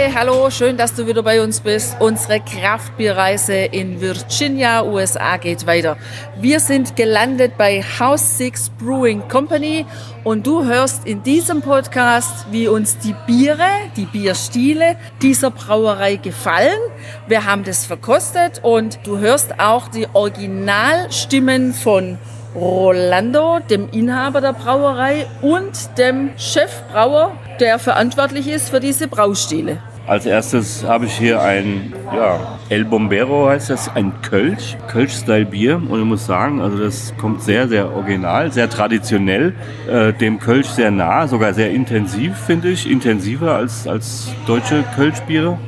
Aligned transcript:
Hallo, 0.00 0.48
schön, 0.48 0.76
dass 0.76 0.94
du 0.94 1.08
wieder 1.08 1.24
bei 1.24 1.42
uns 1.42 1.60
bist. 1.60 1.96
Unsere 1.98 2.40
Kraftbierreise 2.40 3.54
in 3.54 4.00
Virginia, 4.00 4.84
USA 4.84 5.36
geht 5.38 5.66
weiter. 5.66 5.96
Wir 6.40 6.60
sind 6.60 6.94
gelandet 6.94 7.58
bei 7.58 7.82
House 7.98 8.38
Six 8.38 8.70
Brewing 8.78 9.26
Company 9.28 9.86
und 10.22 10.46
du 10.46 10.64
hörst 10.64 11.04
in 11.04 11.24
diesem 11.24 11.62
Podcast, 11.62 12.46
wie 12.52 12.68
uns 12.68 12.98
die 12.98 13.14
Biere, 13.26 13.66
die 13.96 14.06
Bierstile 14.06 14.96
dieser 15.20 15.50
Brauerei 15.50 16.14
gefallen. 16.16 16.78
Wir 17.26 17.44
haben 17.44 17.64
das 17.64 17.84
verkostet 17.84 18.60
und 18.62 19.00
du 19.04 19.18
hörst 19.18 19.58
auch 19.58 19.88
die 19.88 20.06
Originalstimmen 20.12 21.74
von 21.74 22.18
Rolando, 22.54 23.58
dem 23.58 23.88
Inhaber 23.90 24.40
der 24.40 24.52
Brauerei 24.52 25.26
und 25.42 25.98
dem 25.98 26.30
Chefbrauer, 26.38 27.32
der 27.60 27.78
verantwortlich 27.78 28.48
ist 28.48 28.70
für 28.70 28.80
diese 28.80 29.08
Braustile. 29.08 29.82
Als 30.08 30.24
erstes 30.24 30.84
habe 30.84 31.04
ich 31.04 31.18
hier 31.18 31.42
ein 31.42 31.92
ja, 32.16 32.58
El 32.70 32.86
Bombero 32.86 33.50
heißt 33.50 33.68
das, 33.68 33.94
ein 33.94 34.14
Kölsch, 34.22 34.78
Kölsch-Style-Bier. 34.88 35.82
Und 35.86 36.00
ich 36.00 36.06
muss 36.06 36.24
sagen, 36.24 36.62
also 36.62 36.78
das 36.78 37.12
kommt 37.18 37.42
sehr, 37.42 37.68
sehr 37.68 37.94
original, 37.94 38.50
sehr 38.50 38.70
traditionell, 38.70 39.54
äh, 39.86 40.14
dem 40.14 40.38
Kölsch 40.38 40.68
sehr 40.68 40.90
nah, 40.90 41.28
sogar 41.28 41.52
sehr 41.52 41.72
intensiv, 41.72 42.38
finde 42.38 42.70
ich. 42.70 42.90
Intensiver 42.90 43.54
als, 43.54 43.86
als 43.86 44.32
deutsche 44.46 44.82
Kölschbiere. 44.96 45.58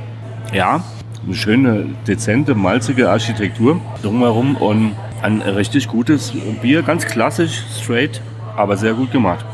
Ja, 0.54 0.82
eine 1.22 1.34
schöne, 1.34 1.84
dezente, 2.06 2.54
malzige 2.54 3.10
Architektur 3.10 3.78
drumherum 4.00 4.56
und 4.56 4.92
ein 5.20 5.42
richtig 5.42 5.86
gutes 5.86 6.32
Bier, 6.62 6.80
ganz 6.80 7.04
klassisch, 7.04 7.62
straight, 7.78 8.22
aber 8.56 8.78
sehr 8.78 8.94
gut 8.94 9.12
gemacht. 9.12 9.44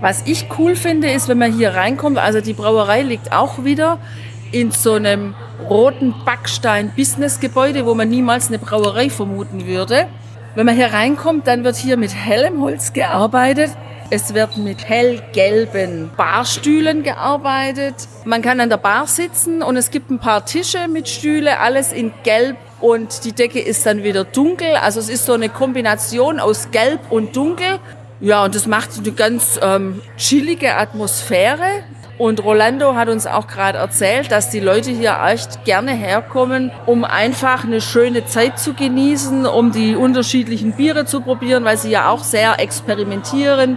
Was 0.00 0.22
ich 0.26 0.46
cool 0.58 0.76
finde, 0.76 1.10
ist, 1.10 1.26
wenn 1.28 1.38
man 1.38 1.52
hier 1.52 1.74
reinkommt, 1.74 2.18
also 2.18 2.40
die 2.40 2.52
Brauerei 2.52 3.02
liegt 3.02 3.32
auch 3.32 3.64
wieder 3.64 3.98
in 4.52 4.70
so 4.70 4.94
einem 4.94 5.34
roten 5.68 6.14
Backstein-Business-Gebäude, 6.24 7.86
wo 7.86 7.94
man 7.94 8.08
niemals 8.08 8.48
eine 8.48 8.58
Brauerei 8.58 9.10
vermuten 9.10 9.66
würde. 9.66 10.06
Wenn 10.54 10.66
man 10.66 10.74
hier 10.74 10.92
reinkommt, 10.92 11.46
dann 11.46 11.64
wird 11.64 11.76
hier 11.76 11.96
mit 11.96 12.14
hellem 12.14 12.60
Holz 12.60 12.92
gearbeitet. 12.92 13.70
Es 14.10 14.32
wird 14.32 14.56
mit 14.56 14.88
hellgelben 14.88 16.10
Barstühlen 16.16 17.02
gearbeitet. 17.02 17.94
Man 18.24 18.40
kann 18.40 18.58
an 18.58 18.70
der 18.70 18.78
Bar 18.78 19.06
sitzen 19.06 19.62
und 19.62 19.76
es 19.76 19.90
gibt 19.90 20.10
ein 20.10 20.18
paar 20.18 20.46
Tische 20.46 20.88
mit 20.88 21.08
Stühle, 21.08 21.60
alles 21.60 21.92
in 21.92 22.12
Gelb 22.22 22.56
und 22.80 23.24
die 23.24 23.32
Decke 23.32 23.60
ist 23.60 23.84
dann 23.84 24.02
wieder 24.02 24.24
dunkel. 24.24 24.76
Also 24.76 25.00
es 25.00 25.10
ist 25.10 25.26
so 25.26 25.34
eine 25.34 25.48
Kombination 25.48 26.40
aus 26.40 26.70
Gelb 26.70 27.00
und 27.10 27.36
Dunkel. 27.36 27.80
Ja, 28.20 28.44
und 28.44 28.54
das 28.54 28.66
macht 28.66 28.90
eine 28.98 29.12
ganz 29.12 29.60
ähm, 29.62 30.02
chillige 30.16 30.74
Atmosphäre. 30.76 31.84
Und 32.18 32.42
Rolando 32.42 32.96
hat 32.96 33.08
uns 33.08 33.28
auch 33.28 33.46
gerade 33.46 33.78
erzählt, 33.78 34.32
dass 34.32 34.50
die 34.50 34.58
Leute 34.58 34.90
hier 34.90 35.16
echt 35.24 35.64
gerne 35.64 35.92
herkommen, 35.92 36.72
um 36.86 37.04
einfach 37.04 37.62
eine 37.62 37.80
schöne 37.80 38.26
Zeit 38.26 38.58
zu 38.58 38.74
genießen, 38.74 39.46
um 39.46 39.70
die 39.70 39.94
unterschiedlichen 39.94 40.72
Biere 40.72 41.04
zu 41.04 41.20
probieren, 41.20 41.64
weil 41.64 41.76
sie 41.76 41.90
ja 41.90 42.10
auch 42.10 42.24
sehr 42.24 42.58
experimentieren. 42.58 43.76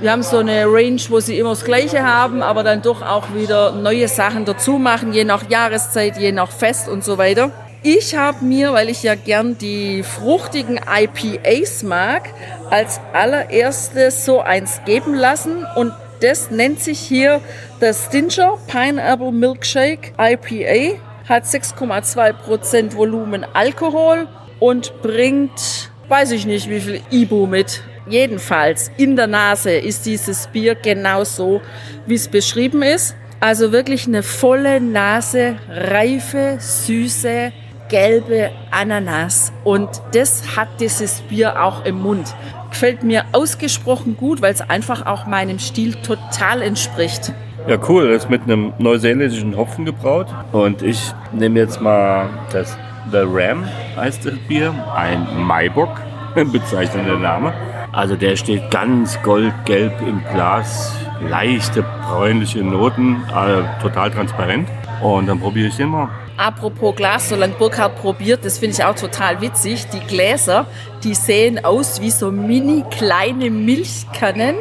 Wir 0.00 0.12
haben 0.12 0.22
so 0.22 0.36
eine 0.36 0.66
Range, 0.66 1.00
wo 1.08 1.18
sie 1.20 1.38
immer 1.38 1.50
das 1.50 1.64
Gleiche 1.64 2.04
haben, 2.04 2.42
aber 2.42 2.62
dann 2.62 2.82
doch 2.82 3.00
auch 3.00 3.34
wieder 3.34 3.72
neue 3.72 4.06
Sachen 4.06 4.44
dazu 4.44 4.72
machen, 4.72 5.14
je 5.14 5.24
nach 5.24 5.48
Jahreszeit, 5.48 6.18
je 6.18 6.30
nach 6.30 6.50
Fest 6.50 6.90
und 6.90 7.02
so 7.02 7.16
weiter. 7.16 7.50
Ich 7.82 8.16
habe 8.16 8.44
mir, 8.44 8.72
weil 8.72 8.88
ich 8.88 9.04
ja 9.04 9.14
gern 9.14 9.56
die 9.56 10.02
fruchtigen 10.02 10.78
IPAs 10.78 11.84
mag, 11.84 12.28
als 12.70 13.00
allererstes 13.12 14.24
so 14.24 14.40
eins 14.40 14.80
geben 14.84 15.14
lassen 15.14 15.64
und 15.76 15.92
das 16.20 16.50
nennt 16.50 16.80
sich 16.80 16.98
hier 16.98 17.40
das 17.78 18.06
Stinger 18.06 18.58
Pineapple 18.66 19.30
Milkshake 19.30 20.12
IPA, 20.18 20.98
hat 21.28 21.44
6,2% 21.44 22.96
Volumen 22.96 23.46
Alkohol 23.52 24.26
und 24.58 25.00
bringt, 25.00 25.92
weiß 26.08 26.32
ich 26.32 26.46
nicht 26.46 26.68
wie 26.68 26.80
viel 26.80 27.00
Ibu 27.10 27.46
mit. 27.46 27.82
Jedenfalls 28.08 28.90
in 28.96 29.14
der 29.14 29.28
Nase 29.28 29.70
ist 29.70 30.04
dieses 30.04 30.48
Bier 30.48 30.74
genau 30.74 31.22
so, 31.22 31.60
wie 32.06 32.14
es 32.14 32.26
beschrieben 32.26 32.82
ist. 32.82 33.14
Also 33.38 33.70
wirklich 33.70 34.08
eine 34.08 34.24
volle 34.24 34.80
Nase, 34.80 35.58
reife, 35.70 36.56
süße, 36.58 37.52
gelbe 37.88 38.50
Ananas. 38.70 39.52
Und 39.64 39.88
das 40.12 40.56
hat 40.56 40.68
dieses 40.80 41.20
Bier 41.22 41.62
auch 41.62 41.84
im 41.84 42.00
Mund. 42.02 42.34
Gefällt 42.70 43.02
mir 43.02 43.24
ausgesprochen 43.32 44.16
gut, 44.16 44.42
weil 44.42 44.52
es 44.52 44.60
einfach 44.60 45.06
auch 45.06 45.26
meinem 45.26 45.58
Stil 45.58 45.94
total 45.94 46.62
entspricht. 46.62 47.32
Ja, 47.66 47.78
cool. 47.88 48.12
Das 48.12 48.24
ist 48.24 48.30
mit 48.30 48.42
einem 48.42 48.72
neuseeländischen 48.78 49.56
Hopfen 49.56 49.84
gebraut. 49.84 50.26
Und 50.52 50.82
ich 50.82 51.12
nehme 51.32 51.58
jetzt 51.58 51.80
mal 51.80 52.28
das 52.52 52.76
The 53.10 53.22
Ram, 53.24 53.64
heißt 53.96 54.26
das 54.26 54.34
Bier. 54.48 54.74
Ein 54.94 55.26
Maibock, 55.46 56.00
bezeichnender 56.34 57.18
Name. 57.18 57.52
Also 57.92 58.16
der 58.16 58.36
steht 58.36 58.70
ganz 58.70 59.20
goldgelb 59.22 59.92
im 60.02 60.22
Glas. 60.32 60.94
Leichte 61.28 61.84
bräunliche 62.06 62.62
Noten, 62.62 63.22
also 63.34 63.64
total 63.82 64.10
transparent. 64.10 64.68
Und 65.02 65.26
dann 65.26 65.40
probiere 65.40 65.68
ich 65.68 65.76
den 65.76 65.88
mal. 65.88 66.08
Apropos 66.38 66.94
Glas, 66.94 67.30
solange 67.30 67.54
Burkhard 67.54 67.96
probiert, 67.96 68.44
das 68.44 68.58
finde 68.58 68.76
ich 68.76 68.84
auch 68.84 68.94
total 68.94 69.40
witzig. 69.40 69.88
Die 69.88 69.98
Gläser, 69.98 70.66
die 71.02 71.14
sehen 71.14 71.64
aus 71.64 72.00
wie 72.00 72.12
so 72.12 72.30
mini 72.30 72.84
kleine 72.90 73.50
Milchkannen, 73.50 74.54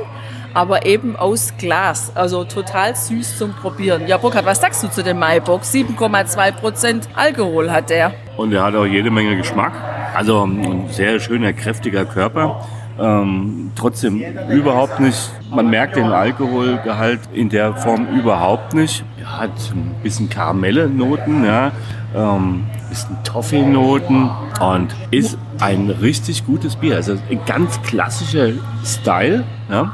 aber 0.55 0.87
eben 0.87 1.15
aus 1.15 1.53
Glas. 1.59 2.11
Also 2.15 2.45
total 2.45 2.95
süß 2.95 3.37
zum 3.37 3.53
Probieren. 3.53 4.07
Ja, 4.07 4.17
Burkhard, 4.17 4.47
was 4.47 4.59
sagst 4.59 4.81
du 4.81 4.87
zu 4.87 5.03
dem 5.03 5.19
Maibock? 5.19 5.61
7,2% 5.61 7.03
Alkohol 7.13 7.69
hat 7.69 7.91
er. 7.91 8.11
Und 8.37 8.53
er 8.53 8.63
hat 8.63 8.73
auch 8.73 8.87
jede 8.87 9.11
Menge 9.11 9.37
Geschmack. 9.37 9.73
Also 10.15 10.47
ein 10.47 10.89
sehr 10.89 11.19
schöner, 11.19 11.53
kräftiger 11.53 12.05
Körper. 12.05 12.65
Ähm, 12.99 13.71
trotzdem 13.75 14.21
überhaupt 14.49 14.99
nicht, 14.99 15.31
man 15.51 15.69
merkt 15.69 15.95
den 15.95 16.05
Alkoholgehalt 16.05 17.19
in 17.31 17.49
der 17.49 17.75
Form 17.75 18.07
überhaupt 18.07 18.73
nicht. 18.73 19.03
Er 19.19 19.39
hat 19.41 19.51
ein 19.71 19.95
bisschen 20.01 20.29
Karamelle-Noten, 20.29 21.45
ja, 21.45 21.71
ähm, 22.15 22.65
bisschen 22.89 23.17
Toffee-Noten 23.23 24.29
und 24.59 24.95
ist 25.11 25.37
ein 25.59 25.89
richtig 25.89 26.45
gutes 26.45 26.75
Bier. 26.75 26.95
Also 26.95 27.17
ein 27.29 27.39
ganz 27.45 27.81
klassischer 27.83 28.49
Style, 28.83 29.43
ja, 29.69 29.93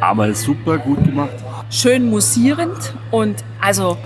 aber 0.00 0.32
super 0.34 0.78
gut 0.78 1.04
gemacht. 1.04 1.30
Schön 1.70 2.08
musierend 2.08 2.94
und 3.10 3.44
also 3.60 3.98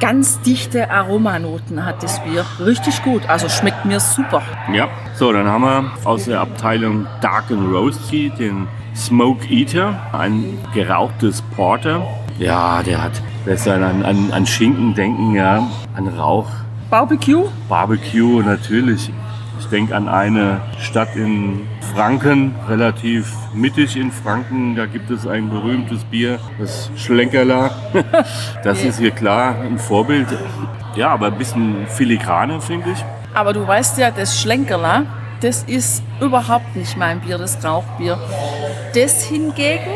ganz 0.00 0.40
dichte 0.40 0.90
Aromanoten 0.90 1.84
hat 1.84 2.02
das 2.02 2.22
Bier. 2.24 2.44
Richtig 2.58 3.02
gut. 3.04 3.28
Also 3.28 3.48
schmeckt 3.48 3.84
mir 3.84 4.00
super. 4.00 4.42
Ja, 4.72 4.88
so, 5.14 5.32
dann 5.32 5.46
haben 5.46 5.62
wir 5.62 5.90
aus 6.04 6.24
der 6.24 6.40
Abteilung 6.40 7.06
Dark 7.20 7.50
and 7.50 7.72
Roasty 7.72 8.30
den 8.30 8.66
Smoke 8.96 9.46
Eater, 9.48 10.00
ein 10.12 10.58
gerauchtes 10.74 11.42
Porter. 11.54 12.02
Ja, 12.38 12.82
der 12.82 13.02
hat 13.04 13.12
besser 13.44 13.74
an, 13.74 14.02
an, 14.02 14.32
an 14.32 14.46
Schinken 14.46 14.94
denken, 14.94 15.34
ja, 15.34 15.68
an 15.94 16.08
Rauch. 16.08 16.48
Barbecue? 16.88 17.48
Barbecue, 17.68 18.42
natürlich. 18.42 19.12
Ich 19.60 19.66
denke 19.66 19.94
an 19.94 20.08
eine 20.08 20.60
Stadt 20.80 21.14
in 21.14 21.68
Franken, 21.94 22.54
relativ 22.68 23.32
mittig 23.52 23.96
in 23.96 24.12
Franken. 24.12 24.76
Da 24.76 24.86
gibt 24.86 25.10
es 25.10 25.26
ein 25.26 25.50
berühmtes 25.50 26.04
Bier, 26.04 26.38
das 26.58 26.90
Schlenkerler. 26.96 27.70
Das 28.62 28.82
ist 28.82 28.98
hier 28.98 29.10
klar 29.10 29.56
ein 29.60 29.78
Vorbild. 29.78 30.28
Ja, 30.94 31.08
aber 31.08 31.26
ein 31.26 31.38
bisschen 31.38 31.86
filigraner, 31.88 32.60
finde 32.60 32.90
ich. 32.90 33.04
Aber 33.34 33.52
du 33.52 33.66
weißt 33.66 33.98
ja, 33.98 34.10
das 34.10 34.40
Schlenkerler, 34.40 35.06
das 35.40 35.64
ist 35.64 36.02
überhaupt 36.20 36.76
nicht 36.76 36.96
mein 36.96 37.20
Bier, 37.20 37.38
das 37.38 37.64
Rauchbier. 37.64 38.18
Das 38.94 39.22
hingegen, 39.24 39.90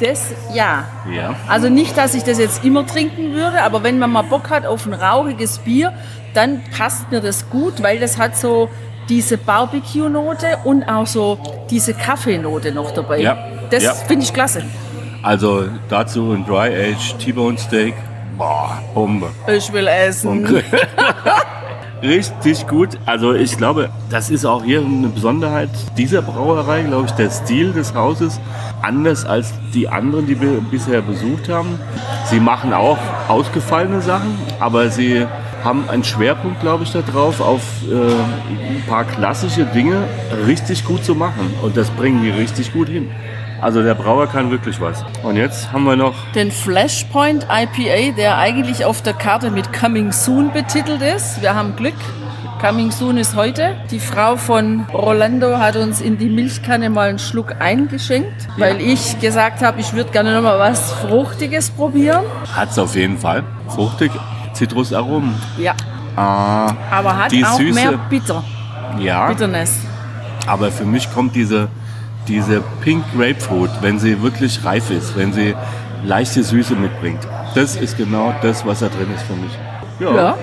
das 0.00 0.32
ja. 0.54 0.84
Ja. 1.12 1.34
Also 1.48 1.68
nicht, 1.68 1.96
dass 1.96 2.14
ich 2.14 2.22
das 2.22 2.38
jetzt 2.38 2.64
immer 2.64 2.86
trinken 2.86 3.32
würde, 3.32 3.62
aber 3.62 3.82
wenn 3.82 3.98
man 3.98 4.10
mal 4.10 4.22
Bock 4.22 4.50
hat 4.50 4.66
auf 4.66 4.86
ein 4.86 4.94
rauchiges 4.94 5.58
Bier, 5.58 5.92
dann 6.34 6.62
passt 6.76 7.10
mir 7.10 7.20
das 7.20 7.50
gut, 7.50 7.82
weil 7.82 7.98
das 7.98 8.18
hat 8.18 8.36
so 8.36 8.68
diese 9.08 9.36
Barbecue-Note 9.38 10.58
und 10.64 10.84
auch 10.84 11.06
so 11.06 11.38
diese 11.70 11.94
Kaffeenote 11.94 12.72
noch 12.72 12.90
dabei. 12.92 13.20
Ja. 13.20 13.36
Das 13.70 13.82
Ja. 13.82 13.92
finde 13.94 14.24
ich 14.24 14.32
klasse. 14.32 14.62
Also 15.22 15.64
dazu 15.88 16.32
ein 16.32 16.44
Dry 16.46 16.92
Age 16.92 17.14
T-Bone 17.18 17.56
Steak. 17.58 17.94
Boah, 18.36 18.78
Bombe. 18.94 19.30
Ich 19.46 19.72
will 19.72 19.86
essen. 19.86 20.44
richtig 22.02 22.66
gut. 22.66 22.90
Also 23.06 23.32
ich 23.32 23.56
glaube, 23.56 23.90
das 24.10 24.30
ist 24.30 24.44
auch 24.44 24.62
hier 24.64 24.80
eine 24.80 25.08
Besonderheit 25.08 25.70
dieser 25.96 26.20
Brauerei, 26.22 26.82
glaube 26.82 27.06
ich, 27.06 27.12
der 27.12 27.30
Stil 27.30 27.72
des 27.72 27.94
Hauses. 27.94 28.40
Anders 28.82 29.24
als 29.24 29.54
die 29.72 29.88
anderen, 29.88 30.26
die 30.26 30.38
wir 30.40 30.60
bisher 30.70 31.00
besucht 31.00 31.48
haben. 31.48 31.78
Sie 32.26 32.40
machen 32.40 32.72
auch 32.72 32.98
ausgefallene 33.28 34.02
Sachen, 34.02 34.36
aber 34.60 34.90
sie 34.90 35.26
haben 35.64 35.88
einen 35.88 36.04
Schwerpunkt, 36.04 36.60
glaube 36.60 36.84
ich, 36.84 36.92
darauf, 36.92 37.40
auf 37.40 37.62
äh, 37.90 37.94
ein 37.94 38.84
paar 38.86 39.04
klassische 39.04 39.64
Dinge 39.64 40.04
richtig 40.46 40.84
gut 40.84 41.04
zu 41.04 41.14
machen. 41.14 41.54
Und 41.62 41.76
das 41.76 41.90
bringen 41.90 42.22
die 42.22 42.30
richtig 42.30 42.72
gut 42.72 42.88
hin. 42.88 43.10
Also 43.60 43.82
der 43.82 43.94
Brauer 43.94 44.26
kann 44.26 44.50
wirklich 44.50 44.78
was. 44.80 45.02
Und 45.22 45.36
jetzt 45.36 45.72
haben 45.72 45.84
wir 45.84 45.96
noch 45.96 46.14
Den 46.34 46.50
Flashpoint 46.50 47.44
IPA, 47.50 48.14
der 48.14 48.36
eigentlich 48.36 48.84
auf 48.84 49.00
der 49.00 49.14
Karte 49.14 49.50
mit 49.50 49.72
Coming 49.72 50.12
Soon 50.12 50.52
betitelt 50.52 51.00
ist. 51.00 51.40
Wir 51.40 51.54
haben 51.54 51.74
Glück. 51.74 51.94
Coming 52.60 52.90
Soon 52.90 53.16
ist 53.16 53.34
heute. 53.34 53.74
Die 53.90 54.00
Frau 54.00 54.36
von 54.36 54.86
Rolando 54.92 55.58
hat 55.58 55.76
uns 55.76 56.00
in 56.00 56.18
die 56.18 56.28
Milchkanne 56.28 56.90
mal 56.90 57.08
einen 57.08 57.18
Schluck 57.18 57.56
eingeschenkt, 57.58 58.48
weil 58.58 58.80
ich 58.80 59.18
gesagt 59.20 59.62
habe, 59.62 59.80
ich 59.80 59.92
würde 59.92 60.10
gerne 60.12 60.34
noch 60.34 60.42
mal 60.42 60.58
was 60.58 60.92
Fruchtiges 60.92 61.70
probieren. 61.70 62.24
hat 62.54 62.70
es 62.70 62.78
auf 62.78 62.94
jeden 62.96 63.18
Fall. 63.18 63.44
Fruchtig, 63.68 64.10
Zitrusaromen. 64.54 65.34
Ja, 65.58 65.74
Ah, 66.16 66.72
aber 66.90 67.16
hat 67.16 67.32
auch 67.44 67.58
Süße- 67.58 67.74
mehr 67.74 67.92
Bitter, 68.08 68.42
ja, 69.00 69.26
Bitterness. 69.28 69.78
aber 70.46 70.70
für 70.70 70.84
mich 70.84 71.12
kommt 71.12 71.34
diese, 71.34 71.66
diese 72.28 72.62
Pink 72.82 73.04
Grapefruit, 73.16 73.70
wenn 73.80 73.98
sie 73.98 74.22
wirklich 74.22 74.64
reif 74.64 74.90
ist, 74.90 75.16
wenn 75.16 75.32
sie 75.32 75.54
leichte 76.04 76.44
Süße 76.44 76.74
mitbringt. 76.76 77.26
Das 77.56 77.74
ist 77.76 77.96
genau 77.96 78.32
das, 78.42 78.64
was 78.64 78.78
da 78.80 78.88
drin 78.88 79.08
ist 79.14 79.22
für 79.24 79.34
mich. 79.34 79.52
Ja. 79.98 80.36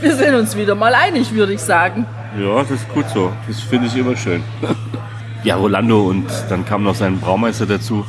Wir 0.00 0.14
sind 0.16 0.34
uns 0.34 0.54
wieder 0.56 0.74
mal 0.74 0.94
einig, 0.94 1.32
würde 1.32 1.54
ich 1.54 1.60
sagen. 1.62 2.04
Ja, 2.38 2.60
das 2.60 2.72
ist 2.72 2.88
gut 2.92 3.06
so. 3.14 3.32
Das 3.48 3.60
finde 3.60 3.86
ich 3.86 3.96
immer 3.96 4.14
schön. 4.16 4.42
Ja, 5.44 5.56
Rolando 5.56 6.08
und 6.08 6.24
dann 6.48 6.64
kam 6.64 6.84
noch 6.84 6.94
sein 6.94 7.20
Braumeister 7.20 7.66
dazu, 7.66 8.06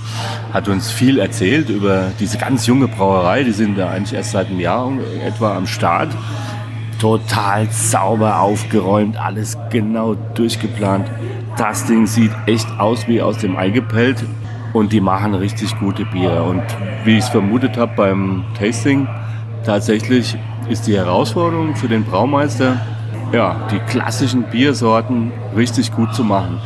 hat 0.54 0.70
uns 0.70 0.90
viel 0.90 1.20
erzählt 1.20 1.70
über 1.70 2.14
diese 2.18 2.38
ganz 2.38 2.66
junge 2.66 2.88
Brauerei. 2.88 3.44
Die 3.44 3.52
sind 3.52 3.78
da 3.78 3.90
eigentlich 3.90 4.14
erst 4.14 4.32
seit 4.32 4.48
einem 4.48 4.62
Jahr 4.62 4.90
etwa 5.22 5.58
am 5.58 5.68
Start. 5.68 6.08
Total 6.98 7.68
sauber 7.70 8.40
aufgeräumt, 8.40 9.18
alles 9.18 9.58
genau 9.70 10.16
durchgeplant. 10.34 11.12
Das 11.58 11.86
Ding 11.86 12.08
sieht 12.08 12.32
echt 12.46 12.68
aus 12.80 13.06
wie 13.10 13.22
aus 13.22 13.38
dem 13.38 13.58
Ei 13.58 13.70
gepellt 13.70 14.24
und 14.72 14.94
die 14.94 15.02
machen 15.02 15.34
richtig 15.34 15.78
gute 15.78 16.06
Biere. 16.06 16.42
Und 16.42 16.64
wie 17.04 17.18
ich 17.18 17.26
es 17.26 17.30
vermutet 17.30 17.76
habe 17.76 17.92
beim 17.98 18.46
Tasting, 18.58 19.10
tatsächlich 19.66 20.38
ist 20.70 20.88
die 20.88 20.96
Herausforderung 20.96 21.76
für 21.76 21.90
den 21.90 22.06
Braumeister, 22.06 22.80
ja, 23.34 23.68
die 23.70 23.80
klassischen 23.80 24.44
Biersorten 24.44 25.34
richtig 25.54 25.92
gut 25.92 26.16
zu 26.16 26.24
machen. 26.24 26.62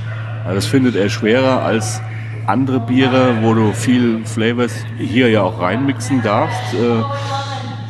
Das 0.54 0.66
findet 0.66 0.96
er 0.96 1.10
schwerer 1.10 1.63
als 1.63 2.01
andere 2.48 2.80
Biere, 2.80 3.36
wo 3.42 3.54
du 3.54 3.74
viel 3.74 4.25
Flavors 4.25 4.74
hier 4.98 5.30
ja 5.30 5.44
auch 5.44 5.62
reinmixen 5.62 6.22
darfst. 6.24 6.74
Äh, 6.74 7.04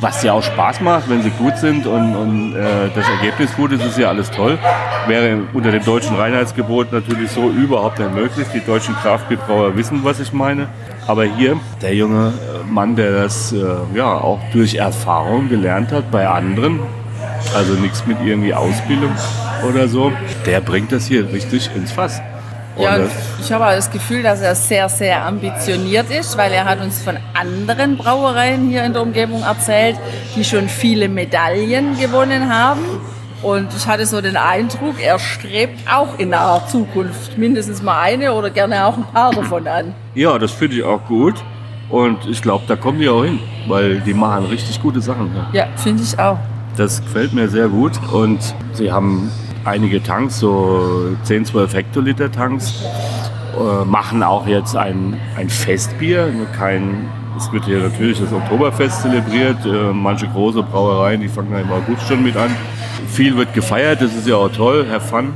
was 0.00 0.22
ja 0.22 0.32
auch 0.32 0.42
Spaß 0.42 0.80
macht, 0.80 1.10
wenn 1.10 1.22
sie 1.22 1.30
gut 1.30 1.58
sind 1.58 1.86
und, 1.86 2.16
und 2.16 2.56
äh, 2.56 2.88
das 2.94 3.06
Ergebnis 3.08 3.54
gut 3.54 3.72
ist, 3.72 3.84
ist 3.84 3.98
ja 3.98 4.08
alles 4.08 4.30
toll. 4.30 4.58
Wäre 5.06 5.40
unter 5.52 5.70
dem 5.70 5.84
deutschen 5.84 6.16
Reinheitsgebot 6.16 6.90
natürlich 6.92 7.30
so 7.30 7.50
überhaupt 7.50 7.98
nicht 7.98 8.14
möglich. 8.14 8.46
Die 8.54 8.64
deutschen 8.64 8.94
Kraftbierbrauer 8.96 9.76
wissen, 9.76 10.00
was 10.02 10.18
ich 10.20 10.32
meine. 10.32 10.68
Aber 11.06 11.24
hier, 11.24 11.58
der 11.82 11.94
junge 11.94 12.32
Mann, 12.68 12.96
der 12.96 13.12
das 13.12 13.52
äh, 13.52 13.64
ja 13.94 14.12
auch 14.12 14.40
durch 14.52 14.76
Erfahrung 14.76 15.48
gelernt 15.48 15.92
hat 15.92 16.10
bei 16.10 16.26
anderen, 16.26 16.80
also 17.54 17.74
nichts 17.74 18.06
mit 18.06 18.18
irgendwie 18.24 18.54
Ausbildung 18.54 19.12
oder 19.68 19.88
so, 19.88 20.12
der 20.46 20.60
bringt 20.60 20.92
das 20.92 21.06
hier 21.06 21.30
richtig 21.30 21.70
ins 21.74 21.92
Fass. 21.92 22.22
Und 22.76 22.84
Ja, 22.84 22.98
ich 23.40 23.52
habe 23.52 23.66
auch 23.66 23.72
das 23.72 23.90
Gefühl, 23.90 24.22
dass 24.22 24.40
er 24.40 24.54
sehr, 24.54 24.88
sehr 24.88 25.24
ambitioniert 25.26 26.10
ist, 26.10 26.36
weil 26.36 26.52
er 26.52 26.64
hat 26.64 26.80
uns 26.80 27.02
von 27.02 27.16
anderen 27.34 27.96
Brauereien 27.96 28.68
hier 28.68 28.84
in 28.84 28.92
der 28.92 29.02
Umgebung 29.02 29.42
erzählt, 29.42 29.96
die 30.36 30.44
schon 30.44 30.68
viele 30.68 31.08
Medaillen 31.08 31.98
gewonnen 31.98 32.48
haben. 32.52 32.80
Und 33.42 33.68
ich 33.74 33.86
hatte 33.86 34.04
so 34.04 34.20
den 34.20 34.36
Eindruck, 34.36 34.96
er 35.02 35.18
strebt 35.18 35.80
auch 35.90 36.18
in 36.18 36.28
naher 36.30 36.66
Zukunft 36.68 37.38
mindestens 37.38 37.82
mal 37.82 37.98
eine 38.00 38.34
oder 38.34 38.50
gerne 38.50 38.84
auch 38.84 38.96
ein 38.96 39.04
paar 39.04 39.32
davon 39.32 39.66
an. 39.66 39.94
ja, 40.14 40.38
das 40.38 40.52
finde 40.52 40.76
ich 40.76 40.84
auch 40.84 41.04
gut. 41.06 41.34
Und 41.88 42.18
ich 42.26 42.40
glaube, 42.40 42.64
da 42.68 42.76
kommen 42.76 43.00
die 43.00 43.08
auch 43.08 43.24
hin, 43.24 43.40
weil 43.66 44.00
die 44.00 44.14
machen 44.14 44.44
richtig 44.44 44.80
gute 44.80 45.00
Sachen. 45.00 45.32
hier. 45.32 45.60
Ja, 45.62 45.66
finde 45.76 46.02
ich 46.04 46.16
auch. 46.18 46.38
Das 46.76 47.02
gefällt 47.02 47.32
mir 47.32 47.48
sehr 47.48 47.66
gut 47.68 47.92
und 48.12 48.38
sie 48.74 48.92
haben 48.92 49.30
einige 49.64 50.02
Tanks, 50.02 50.38
so 50.38 51.16
10, 51.24 51.46
12 51.46 51.74
Hektoliter 51.74 52.30
Tanks, 52.30 52.82
äh, 53.58 53.84
machen 53.84 54.22
auch 54.22 54.46
jetzt 54.46 54.76
ein, 54.76 55.16
ein 55.36 55.48
Festbier, 55.48 56.32
kein, 56.56 57.08
es 57.36 57.52
wird 57.52 57.64
hier 57.64 57.78
natürlich 57.78 58.20
das 58.20 58.32
Oktoberfest 58.32 59.02
zelebriert, 59.02 59.64
äh, 59.66 59.92
manche 59.92 60.26
große 60.28 60.62
Brauereien, 60.62 61.20
die 61.20 61.28
fangen 61.28 61.52
ja 61.52 61.60
im 61.60 61.70
August 61.70 62.06
schon 62.08 62.22
mit 62.22 62.36
an. 62.36 62.50
Viel 63.08 63.36
wird 63.36 63.52
gefeiert, 63.54 64.00
das 64.02 64.14
ist 64.14 64.26
ja 64.26 64.36
auch 64.36 64.52
toll, 64.52 64.86
Herr 64.88 65.00
Fun 65.00 65.32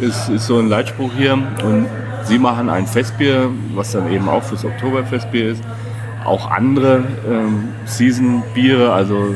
ist, 0.00 0.28
ist 0.28 0.46
so 0.46 0.58
ein 0.58 0.68
Leitspruch 0.68 1.10
hier. 1.16 1.34
Und 1.34 1.86
sie 2.24 2.38
machen 2.38 2.68
ein 2.68 2.86
Festbier, 2.86 3.50
was 3.74 3.92
dann 3.92 4.12
eben 4.12 4.28
auch 4.28 4.42
fürs 4.42 4.64
Oktoberfestbier 4.64 5.50
ist, 5.52 5.64
auch 6.24 6.50
andere 6.50 7.04
ähm, 7.28 7.68
Season-Biere, 7.84 8.92
also 8.92 9.34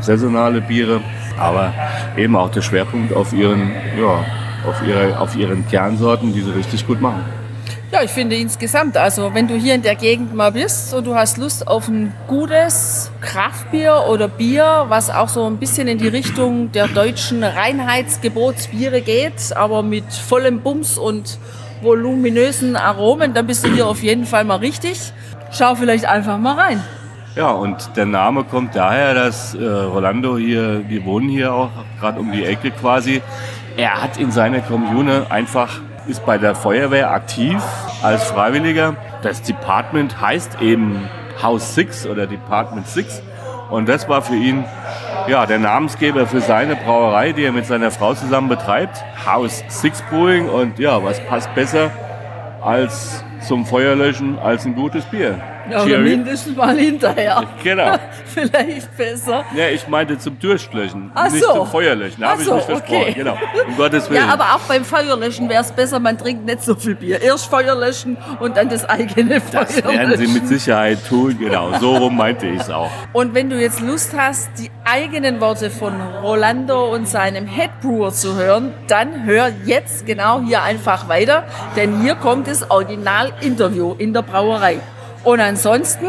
saisonale 0.00 0.60
Biere, 0.60 1.00
aber 1.38 1.72
eben 2.16 2.36
auch 2.36 2.50
der 2.50 2.62
Schwerpunkt 2.62 3.12
auf 3.12 3.32
ihren, 3.32 3.70
ja, 3.98 4.24
auf 4.66 4.82
ihre, 4.86 5.18
auf 5.18 5.36
ihren 5.36 5.66
Kernsorten, 5.68 6.32
die 6.32 6.42
sie 6.42 6.50
richtig 6.50 6.86
gut 6.86 7.00
machen. 7.00 7.24
Ja, 7.90 8.02
ich 8.02 8.10
finde 8.10 8.36
insgesamt, 8.36 8.98
also 8.98 9.32
wenn 9.32 9.48
du 9.48 9.54
hier 9.54 9.74
in 9.74 9.80
der 9.80 9.94
Gegend 9.94 10.34
mal 10.34 10.52
bist 10.52 10.92
und 10.92 11.06
du 11.06 11.14
hast 11.14 11.38
Lust 11.38 11.66
auf 11.66 11.88
ein 11.88 12.12
gutes 12.26 13.10
Kraftbier 13.22 14.04
oder 14.10 14.28
Bier, 14.28 14.84
was 14.88 15.08
auch 15.08 15.30
so 15.30 15.46
ein 15.46 15.56
bisschen 15.56 15.88
in 15.88 15.96
die 15.96 16.08
Richtung 16.08 16.70
der 16.72 16.86
deutschen 16.88 17.42
Reinheitsgebotsbiere 17.42 19.00
geht, 19.00 19.56
aber 19.56 19.82
mit 19.82 20.04
vollem 20.12 20.60
Bums 20.60 20.98
und 20.98 21.38
voluminösen 21.80 22.76
Aromen, 22.76 23.32
dann 23.32 23.46
bist 23.46 23.64
du 23.64 23.72
hier 23.72 23.86
auf 23.86 24.02
jeden 24.02 24.26
Fall 24.26 24.44
mal 24.44 24.56
richtig. 24.56 25.12
Schau 25.50 25.74
vielleicht 25.74 26.04
einfach 26.04 26.36
mal 26.36 26.60
rein. 26.60 26.84
Ja, 27.38 27.52
und 27.52 27.96
der 27.96 28.04
Name 28.04 28.42
kommt 28.42 28.74
daher, 28.74 29.14
dass 29.14 29.54
äh, 29.54 29.64
Rolando 29.64 30.36
hier, 30.36 30.80
die 30.80 31.04
wohnen 31.04 31.28
hier 31.28 31.54
auch 31.54 31.70
gerade 32.00 32.18
um 32.18 32.32
die 32.32 32.44
Ecke 32.44 32.72
quasi. 32.72 33.22
Er 33.76 34.02
hat 34.02 34.16
in 34.16 34.32
seiner 34.32 34.58
Kommune 34.58 35.24
einfach, 35.30 35.80
ist 36.08 36.26
bei 36.26 36.36
der 36.36 36.56
Feuerwehr 36.56 37.12
aktiv 37.12 37.62
als 38.02 38.24
Freiwilliger. 38.24 38.96
Das 39.22 39.40
Department 39.40 40.20
heißt 40.20 40.60
eben 40.60 41.08
House 41.40 41.76
6 41.76 42.08
oder 42.08 42.26
Department 42.26 42.88
6. 42.88 43.22
Und 43.70 43.88
das 43.88 44.08
war 44.08 44.20
für 44.20 44.34
ihn 44.34 44.64
ja, 45.28 45.46
der 45.46 45.60
Namensgeber 45.60 46.26
für 46.26 46.40
seine 46.40 46.74
Brauerei, 46.74 47.30
die 47.30 47.44
er 47.44 47.52
mit 47.52 47.66
seiner 47.66 47.92
Frau 47.92 48.14
zusammen 48.14 48.48
betreibt. 48.48 49.04
House 49.24 49.62
6 49.68 50.02
Brewing. 50.10 50.48
Und 50.48 50.80
ja, 50.80 51.04
was 51.04 51.24
passt 51.26 51.54
besser 51.54 51.92
als 52.60 53.22
zum 53.46 53.64
Feuerlöschen 53.64 54.40
als 54.40 54.66
ein 54.66 54.74
gutes 54.74 55.04
Bier? 55.04 55.40
Ja, 55.70 55.84
Cheery. 55.84 56.02
mindestens 56.02 56.56
mal 56.56 56.76
hinterher. 56.76 57.44
Genau. 57.62 57.96
Vielleicht 58.26 58.96
besser. 58.96 59.44
Ja, 59.54 59.68
ich 59.68 59.86
meinte 59.88 60.18
zum 60.18 60.38
Durchlöschen, 60.38 61.10
Ach 61.14 61.30
nicht 61.30 61.44
so. 61.44 61.52
zum 61.52 61.66
Feuerlöschen. 61.66 62.20
Da 62.20 62.30
habe 62.30 62.40
ich 62.42 62.46
so, 62.48 62.54
mich 62.56 62.64
versprochen. 62.64 63.02
okay. 63.02 63.12
Genau. 63.14 63.36
Um 63.66 63.76
Gottes 63.76 64.08
Willen. 64.10 64.22
Ja, 64.26 64.32
aber 64.32 64.44
auch 64.54 64.60
beim 64.68 64.84
Feuerlöschen 64.84 65.48
wäre 65.48 65.62
es 65.62 65.72
besser, 65.72 65.98
man 66.00 66.16
trinkt 66.18 66.44
nicht 66.44 66.62
so 66.62 66.74
viel 66.74 66.94
Bier. 66.94 67.20
Erst 67.20 67.46
Feuer 67.46 67.74
löschen 67.74 68.16
und 68.40 68.56
dann 68.56 68.68
das 68.68 68.84
eigene 68.88 69.40
Feuer 69.40 69.64
das 69.64 69.84
werden 69.84 70.16
sie 70.16 70.26
mit 70.28 70.46
Sicherheit 70.48 70.98
tun. 71.08 71.36
Genau, 71.38 71.72
so 71.80 71.96
rum 71.96 72.16
meinte 72.16 72.46
ich 72.46 72.60
es 72.60 72.70
auch. 72.70 72.90
Und 73.12 73.34
wenn 73.34 73.50
du 73.50 73.60
jetzt 73.60 73.80
Lust 73.80 74.12
hast, 74.16 74.50
die 74.58 74.70
eigenen 74.84 75.40
Worte 75.40 75.70
von 75.70 75.92
Rolando 76.22 76.92
und 76.94 77.08
seinem 77.08 77.46
Head 77.46 77.70
Brewer 77.82 78.12
zu 78.12 78.36
hören, 78.36 78.72
dann 78.86 79.24
hör 79.24 79.50
jetzt 79.64 80.06
genau 80.06 80.40
hier 80.40 80.62
einfach 80.62 81.08
weiter, 81.08 81.44
denn 81.76 82.00
hier 82.00 82.14
kommt 82.14 82.46
das 82.46 82.70
Original-Interview 82.70 83.94
in 83.98 84.12
der 84.12 84.22
Brauerei. 84.22 84.78
Und 85.24 85.40
ansonsten, 85.40 86.06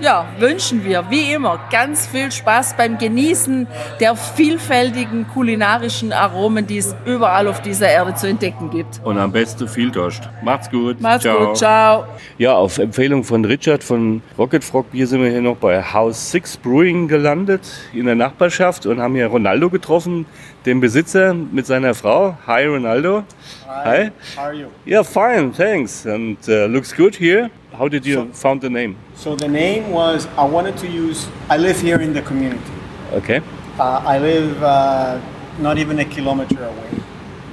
ja, 0.00 0.26
wünschen 0.38 0.84
wir 0.84 1.10
wie 1.10 1.32
immer 1.32 1.58
ganz 1.70 2.06
viel 2.06 2.30
Spaß 2.30 2.76
beim 2.76 2.98
Genießen 2.98 3.66
der 3.98 4.14
vielfältigen 4.14 5.26
kulinarischen 5.28 6.12
Aromen, 6.12 6.66
die 6.66 6.78
es 6.78 6.94
überall 7.06 7.48
auf 7.48 7.62
dieser 7.62 7.88
Erde 7.88 8.14
zu 8.14 8.28
entdecken 8.28 8.70
gibt. 8.70 9.00
Und 9.04 9.18
am 9.18 9.32
besten 9.32 9.68
viel 9.68 9.90
Dost. 9.90 10.28
Macht's 10.42 10.70
gut. 10.70 11.00
Macht's 11.00 11.24
gut, 11.24 11.56
ciao. 11.56 12.04
Ja, 12.36 12.54
auf 12.54 12.78
Empfehlung 12.78 13.24
von 13.24 13.44
Richard 13.44 13.82
von 13.82 14.22
Rocket 14.36 14.64
Frog 14.64 14.90
Bier 14.90 15.06
sind 15.06 15.22
wir 15.22 15.30
hier 15.30 15.42
noch 15.42 15.56
bei 15.56 15.82
House 15.82 16.30
6 16.32 16.58
Brewing 16.58 17.08
gelandet 17.08 17.62
in 17.94 18.06
der 18.06 18.14
Nachbarschaft 18.16 18.86
und 18.86 19.00
haben 19.00 19.14
hier 19.14 19.28
Ronaldo 19.28 19.70
getroffen, 19.70 20.26
den 20.66 20.80
Besitzer 20.80 21.34
mit 21.34 21.66
seiner 21.66 21.94
Frau. 21.94 22.36
Hi 22.46 22.66
Ronaldo. 22.66 23.24
Hi. 23.66 24.10
How 24.36 24.44
are 24.44 24.54
you? 24.54 24.66
Yeah, 24.86 25.02
fine, 25.02 25.52
thanks. 25.52 26.06
And 26.06 26.36
uh, 26.48 26.66
looks 26.66 26.94
good 26.94 27.16
here. 27.16 27.50
How 27.72 27.88
did 27.88 28.04
you 28.04 28.26
found 28.32 28.60
the 28.60 28.70
name? 28.70 28.96
So 29.14 29.34
the 29.34 29.48
name 29.48 29.90
was 29.90 30.26
I 30.36 30.44
wanted 30.44 30.76
to 30.78 30.86
use. 30.88 31.26
I 31.48 31.56
live 31.56 31.80
here 31.80 32.00
in 32.00 32.12
the 32.12 32.22
community, 32.22 32.72
Okay. 33.12 33.40
Uh, 33.78 34.02
I 34.04 34.18
live 34.18 34.62
uh, 34.62 35.18
not 35.58 35.78
even 35.78 35.98
a 35.98 36.04
kilometer 36.04 36.62
away 36.64 36.90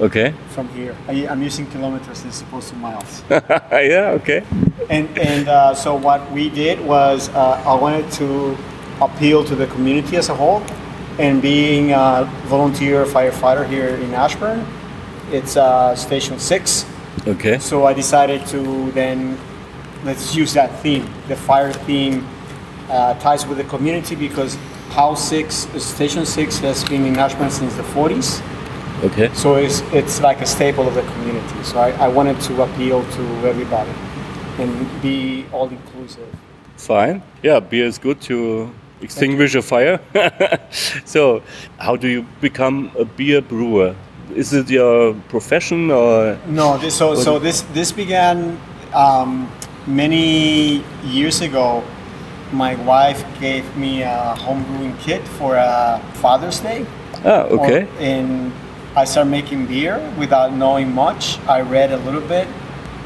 Okay. 0.02 0.34
from 0.50 0.68
here. 0.70 0.96
I, 1.08 1.28
I'm 1.28 1.42
using 1.42 1.66
kilometers 1.68 2.26
as 2.26 2.42
opposed 2.42 2.70
to 2.70 2.76
miles. 2.76 3.24
yeah. 3.30 4.18
Okay. 4.20 4.44
and 4.90 5.08
and 5.18 5.48
uh, 5.48 5.74
so 5.74 5.96
what 5.96 6.22
we 6.32 6.50
did 6.50 6.80
was 6.86 7.30
uh, 7.30 7.64
I 7.66 7.74
wanted 7.76 8.12
to 8.20 8.58
appeal 9.02 9.44
to 9.46 9.56
the 9.56 9.68
community 9.68 10.18
as 10.18 10.28
a 10.30 10.36
whole, 10.36 10.62
and 11.20 11.42
being 11.42 11.92
a 11.92 12.28
volunteer 12.48 13.06
firefighter 13.06 13.68
here 13.68 13.96
in 13.96 14.14
Ashburn, 14.14 14.66
it's 15.32 15.56
uh, 15.56 15.96
Station 15.96 16.40
Six. 16.40 16.86
Okay. 17.28 17.60
So 17.60 17.86
I 17.86 17.94
decided 17.94 18.46
to 18.48 18.92
then 18.92 19.38
let's 20.04 20.36
use 20.36 20.54
that 20.54 20.72
theme. 20.82 21.08
The 21.28 21.36
fire 21.36 21.72
theme 21.72 22.28
uh, 22.90 23.14
ties 23.16 23.46
with 23.46 23.58
the 23.58 23.64
community 23.66 24.16
because 24.16 24.58
House 24.92 25.28
Six, 25.28 25.68
Station 25.78 26.26
Six, 26.26 26.60
has 26.60 26.84
been 26.84 27.06
in 27.06 27.18
Ashburn 27.18 27.52
since 27.52 27.76
the 27.76 27.84
40s. 27.84 28.42
Okay. 29.04 29.34
So 29.34 29.56
it's, 29.56 29.82
it's 29.94 30.22
like 30.22 30.42
a 30.42 30.46
staple 30.46 30.88
of 30.88 30.96
the 30.96 31.04
community. 31.04 31.64
So 31.64 31.80
I, 31.80 31.92
I 31.92 32.08
wanted 32.08 32.40
to 32.42 32.64
appeal 32.64 33.04
to 33.04 33.22
everybody 33.48 33.92
and 34.58 35.02
be 35.02 35.46
all 35.52 35.70
inclusive. 35.70 36.28
Fine. 36.78 37.22
Yeah, 37.44 37.60
beer 37.60 37.86
is 37.86 37.98
good 37.98 38.22
to 38.22 38.74
extinguish 39.02 39.56
a 39.56 39.62
fire. 39.62 40.00
so, 41.06 41.42
how 41.78 41.96
do 41.96 42.08
you 42.08 42.26
become 42.42 42.92
a 42.98 43.06
beer 43.06 43.42
brewer? 43.42 43.96
Is 44.36 44.54
it 44.54 44.70
your 44.70 45.14
profession 45.30 45.92
or? 45.92 46.38
No, 46.48 46.78
this, 46.78 46.96
so 46.96 47.16
so 47.16 47.40
this 47.40 47.62
this 47.74 47.92
began 47.92 48.60
um, 48.94 49.52
many 49.90 50.84
years 51.04 51.42
ago. 51.42 51.84
My 52.52 52.76
wife 52.86 53.22
gave 53.40 53.66
me 53.78 54.02
a 54.02 54.34
home 54.38 54.64
brewing 54.64 54.96
kit 54.98 55.22
for 55.38 55.56
a 55.56 56.02
Father's 56.16 56.60
Day. 56.60 56.86
Ah, 57.26 57.44
okay. 57.50 57.86
And 58.00 58.52
I 58.96 59.06
started 59.06 59.30
making 59.30 59.68
beer 59.68 60.00
without 60.18 60.54
knowing 60.54 60.94
much. 60.94 61.38
I 61.48 61.62
read 61.62 61.92
a 61.92 61.98
little 61.98 62.22
bit, 62.22 62.48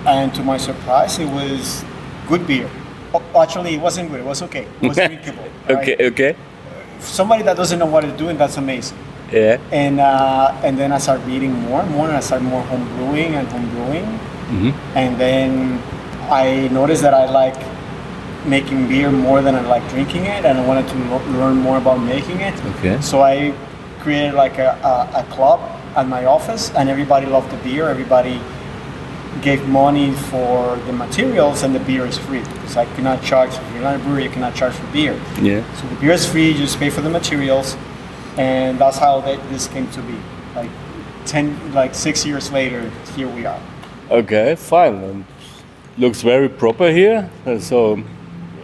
and 0.05 0.33
to 0.35 0.43
my 0.43 0.55
surprise, 0.57 1.19
it 1.19 1.27
was 1.27 1.83
good 2.27 2.47
beer. 2.47 2.69
Oh, 3.13 3.21
Actually, 3.35 3.75
it 3.75 3.81
wasn't 3.81 4.11
good. 4.11 4.21
It 4.21 4.25
was 4.25 4.41
okay. 4.43 4.65
It 4.81 4.87
was 4.87 4.95
drinkable. 5.11 5.43
right? 5.67 5.77
Okay. 5.77 5.95
Okay. 6.07 6.35
Somebody 6.99 7.43
that 7.43 7.57
doesn't 7.57 7.79
know 7.79 7.85
what 7.85 8.03
they're 8.07 8.15
doing, 8.17 8.37
that's 8.37 8.55
amazing. 8.55 8.97
Yeah. 9.31 9.59
And 9.71 9.99
uh, 9.99 10.55
and 10.63 10.77
then 10.77 10.93
I 10.93 10.99
started 10.99 11.25
reading 11.27 11.51
more 11.67 11.81
and 11.81 11.91
more, 11.91 12.07
and 12.07 12.15
I 12.15 12.21
started 12.21 12.47
more 12.47 12.63
home 12.63 12.87
brewing 12.95 13.35
and 13.35 13.43
home 13.51 13.67
brewing. 13.75 14.07
Mhm. 14.55 14.71
And 14.95 15.19
then 15.19 15.81
I 16.33 16.67
noticed 16.69 17.03
that 17.03 17.13
I 17.13 17.25
like 17.29 17.55
making 18.47 18.87
beer 18.87 19.11
more 19.11 19.41
than 19.43 19.53
I 19.53 19.61
like 19.61 19.87
drinking 19.89 20.25
it, 20.25 20.45
and 20.45 20.57
I 20.57 20.65
wanted 20.65 20.87
to 20.89 20.95
lo- 21.11 21.25
learn 21.39 21.57
more 21.57 21.77
about 21.77 21.99
making 21.99 22.39
it. 22.41 22.55
Okay. 22.77 22.99
So 23.01 23.21
I 23.21 23.53
created 23.99 24.33
like 24.33 24.57
a, 24.57 24.71
a, 24.83 25.19
a 25.21 25.23
club 25.29 25.59
at 25.95 26.07
my 26.07 26.25
office, 26.25 26.71
and 26.71 26.89
everybody 26.89 27.27
loved 27.27 27.51
the 27.51 27.57
beer. 27.57 27.87
Everybody 27.87 28.41
gave 29.43 29.67
money 29.67 30.11
for 30.31 30.75
the 30.87 30.93
materials, 30.93 31.61
and 31.61 31.75
the 31.75 31.79
beer 31.81 32.05
is 32.07 32.17
free. 32.17 32.43
So 32.67 32.81
I 32.81 32.85
cannot 32.95 33.21
charge. 33.21 33.51
If 33.53 33.71
you're 33.71 33.83
not 33.83 33.95
a 33.95 33.99
brewery, 33.99 34.23
you 34.23 34.31
cannot 34.31 34.55
charge 34.55 34.73
for 34.73 34.87
beer. 34.91 35.13
Yeah. 35.39 35.61
So 35.75 35.87
the 35.87 35.95
beer 36.01 36.13
is 36.13 36.25
free. 36.25 36.47
You 36.49 36.57
just 36.57 36.79
pay 36.79 36.89
for 36.89 37.01
the 37.01 37.11
materials, 37.11 37.77
and 38.37 38.79
that's 38.79 38.97
how 38.97 39.21
that 39.21 39.37
this 39.51 39.67
came 39.67 39.87
to 39.91 40.01
be. 40.01 40.17
Like 40.55 40.71
ten, 41.25 41.45
like 41.73 41.93
six 41.93 42.25
years 42.25 42.51
later, 42.51 42.89
here 43.15 43.29
we 43.29 43.45
are. 43.45 43.61
Okay. 44.09 44.55
Fine. 44.55 45.25
And 45.95 46.03
looks 46.03 46.21
very 46.21 46.50
proper 46.50 46.91
here. 46.91 47.29
Uh, 47.45 47.59
So 47.59 48.03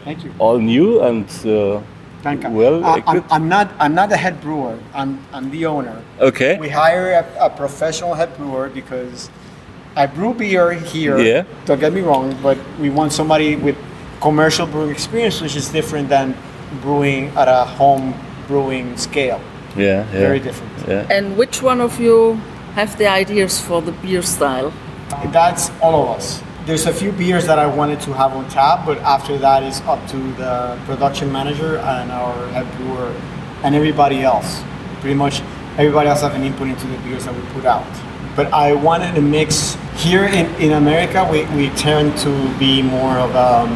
Thank 0.03 0.23
you. 0.23 0.31
all 0.39 0.59
new 0.59 1.01
and 1.01 1.25
uh, 1.45 1.81
Thank 2.23 2.43
you. 2.43 2.49
well 2.49 2.83
Uh, 2.83 3.01
I'm. 3.07 3.23
I'm 3.31 3.49
not. 3.49 3.67
I'm 3.79 3.93
not 3.95 4.09
the 4.09 4.17
head 4.17 4.41
brewer. 4.41 4.77
I'm. 4.93 5.19
I'm 5.33 5.49
the 5.51 5.65
owner. 5.65 6.01
Okay. 6.19 6.57
We 6.59 6.69
hire 6.69 7.11
a, 7.39 7.45
a 7.45 7.49
professional 7.49 8.13
head 8.15 8.35
brewer 8.37 8.69
because 8.69 9.29
I 9.95 10.05
brew 10.07 10.33
beer 10.33 10.73
here. 10.73 11.17
Yeah. 11.19 11.43
Don't 11.65 11.79
get 11.79 11.93
me 11.93 12.01
wrong, 12.01 12.35
but 12.43 12.57
we 12.79 12.89
want 12.89 13.13
somebody 13.13 13.55
with 13.55 13.75
commercial 14.21 14.65
brewing 14.67 14.91
experience, 14.91 15.41
which 15.41 15.55
is 15.55 15.69
different 15.69 16.09
than 16.09 16.35
brewing 16.81 17.29
at 17.37 17.47
a 17.47 17.65
home 17.65 18.13
brewing 18.47 18.97
scale. 18.97 19.39
Yeah. 19.77 19.85
Yeah. 19.85 20.05
Very 20.11 20.39
different. 20.39 20.71
Yeah. 20.87 21.07
And 21.17 21.37
which 21.37 21.61
one 21.63 21.79
of 21.81 21.99
you 21.99 22.35
have 22.75 22.97
the 22.97 23.07
ideas 23.07 23.61
for 23.61 23.81
the 23.81 23.91
beer 23.91 24.21
style? 24.23 24.73
That's 25.31 25.71
all 25.81 26.03
of 26.03 26.17
us. 26.17 26.41
There's 26.69 26.85
a 26.85 26.93
few 26.93 27.11
beers 27.11 27.47
that 27.47 27.57
I 27.57 27.65
wanted 27.65 27.99
to 28.01 28.13
have 28.13 28.33
on 28.33 28.47
tap, 28.47 28.85
but 28.85 28.99
after 28.99 29.39
that 29.39 29.63
is 29.63 29.81
up 29.87 30.05
to 30.09 30.17
the 30.33 30.79
production 30.85 31.31
manager 31.31 31.77
and 31.77 32.11
our 32.11 32.47
head 32.49 32.71
brewer 32.77 33.11
and 33.63 33.73
everybody 33.73 34.21
else. 34.21 34.61
Pretty 35.01 35.15
much 35.15 35.41
everybody 35.79 36.09
else 36.09 36.21
have 36.21 36.35
an 36.35 36.43
input 36.43 36.67
into 36.67 36.85
the 36.85 36.99
beers 36.99 37.25
that 37.25 37.33
we 37.33 37.41
put 37.53 37.65
out. 37.65 37.87
But 38.35 38.53
I 38.53 38.73
wanted 38.73 39.15
to 39.15 39.21
mix 39.21 39.77
here 39.95 40.25
in, 40.25 40.45
in 40.61 40.73
America. 40.73 41.27
We, 41.31 41.45
we 41.57 41.69
tend 41.75 42.15
to 42.19 42.59
be 42.59 42.83
more 42.83 43.17
of 43.17 43.35
um, 43.35 43.71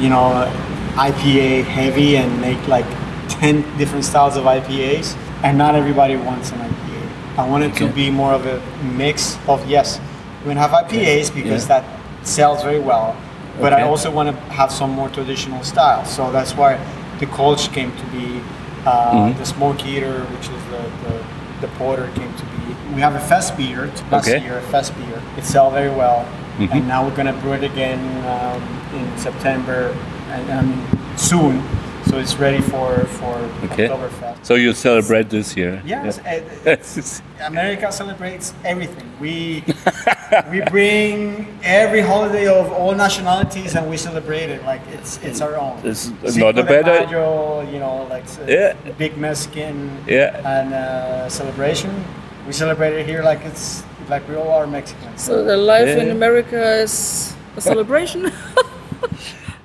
you 0.00 0.08
know 0.08 0.46
IPA 0.94 1.64
heavy 1.64 2.18
and 2.18 2.40
make 2.40 2.68
like 2.68 2.86
ten 3.28 3.62
different 3.78 4.04
styles 4.04 4.36
of 4.36 4.44
IPAs, 4.44 5.16
and 5.42 5.58
not 5.58 5.74
everybody 5.74 6.14
wants 6.14 6.52
an 6.52 6.60
IPA. 6.60 7.36
I 7.36 7.48
wanted 7.48 7.74
to 7.78 7.88
be 7.88 8.12
more 8.12 8.32
of 8.32 8.46
a 8.46 8.62
mix 8.84 9.36
of 9.48 9.68
yes, 9.68 9.98
we're 10.44 10.54
gonna 10.54 10.60
have 10.60 10.70
IPAs 10.70 11.34
because 11.34 11.68
Yeah. 11.68 11.80
that 11.80 11.98
sells 12.22 12.62
very 12.62 12.80
well, 12.80 13.16
but 13.60 13.72
I 13.72 13.82
also 13.82 14.10
want 14.10 14.28
to 14.28 14.34
have 14.52 14.70
some 14.70 14.90
more 14.90 15.08
traditional 15.08 15.62
styles. 15.64 16.08
So 16.10 16.30
that's 16.30 16.54
why 16.54 16.78
the 17.18 17.26
Kolsch 17.26 17.72
came 17.72 17.90
to 17.96 18.04
be, 18.06 18.40
uh, 18.86 19.12
Mm-hmm. 19.12 19.38
the 19.38 19.44
Smoke 19.46 19.84
Eater, 19.86 20.20
which 20.32 20.48
is 20.48 20.62
the, 20.70 20.82
the 21.08 21.24
the 21.60 21.68
porter 21.76 22.06
came 22.14 22.32
to 22.36 22.44
be. 22.44 22.94
We 22.94 23.00
have 23.00 23.16
a 23.16 23.20
fest 23.20 23.56
beer 23.56 23.90
last 24.12 24.28
Okay. 24.28 24.40
year, 24.44 24.58
a 24.58 24.62
fest 24.62 24.94
beer. 24.96 25.20
It 25.36 25.44
sold 25.44 25.72
very 25.72 25.90
well, 25.90 26.24
Mhm. 26.58 26.70
and 26.72 26.86
now 26.86 27.04
we're 27.04 27.16
gonna 27.16 27.32
brew 27.32 27.54
it 27.54 27.64
again 27.64 27.98
um, 28.28 28.62
in 28.94 29.18
September 29.18 29.92
and 30.30 30.50
I 30.52 30.62
mean 30.62 30.86
soon. 31.16 31.62
So 32.08 32.16
it's 32.18 32.36
ready 32.36 32.60
for 32.62 33.04
for 33.20 33.34
Okay. 33.68 33.88
Oktoberfest. 33.88 34.44
So 34.46 34.54
you 34.54 34.72
celebrate 34.72 35.28
this 35.28 35.56
year? 35.56 35.82
Yes, 35.84 36.20
Yeah. 36.24 36.32
it's- 36.72 37.20
eh, 37.20 37.42
eh, 37.44 37.46
America 37.46 37.92
celebrates 37.92 38.54
everything. 38.64 39.04
We 39.20 39.62
we 40.50 40.60
bring 40.70 41.46
every 41.62 42.00
holiday 42.00 42.46
of 42.48 42.72
all 42.72 42.94
nationalities 42.94 43.74
and 43.76 43.84
we 43.90 43.96
celebrate 43.96 44.48
it 44.50 44.64
like 44.64 44.80
it's 44.96 45.18
it's 45.22 45.40
our 45.40 45.54
own. 45.56 45.76
It's 45.84 46.10
Cinco 46.24 46.46
not 46.46 46.58
a 46.58 46.62
de 46.62 46.64
bad 46.64 46.88
idea. 46.88 47.06
Mayo, 47.20 47.60
you 47.72 47.78
know, 47.78 48.06
like 48.14 48.24
s- 48.24 48.40
Yeah. 48.48 48.72
big 48.98 49.16
Mexican 49.18 49.74
Yeah. 50.06 50.40
and 50.56 50.72
uh, 50.72 51.28
celebration. 51.28 51.90
We 52.46 52.52
celebrate 52.52 52.94
it 53.00 53.04
here 53.06 53.22
like 53.22 53.44
it's 53.44 53.82
like 54.08 54.22
we 54.28 54.34
all 54.40 54.50
are 54.58 54.66
Mexicans. 54.66 55.20
So 55.22 55.44
the 55.44 55.56
life 55.56 55.92
in 56.02 56.08
America 56.10 56.80
is 56.84 57.34
a 57.56 57.60
celebration? 57.60 58.32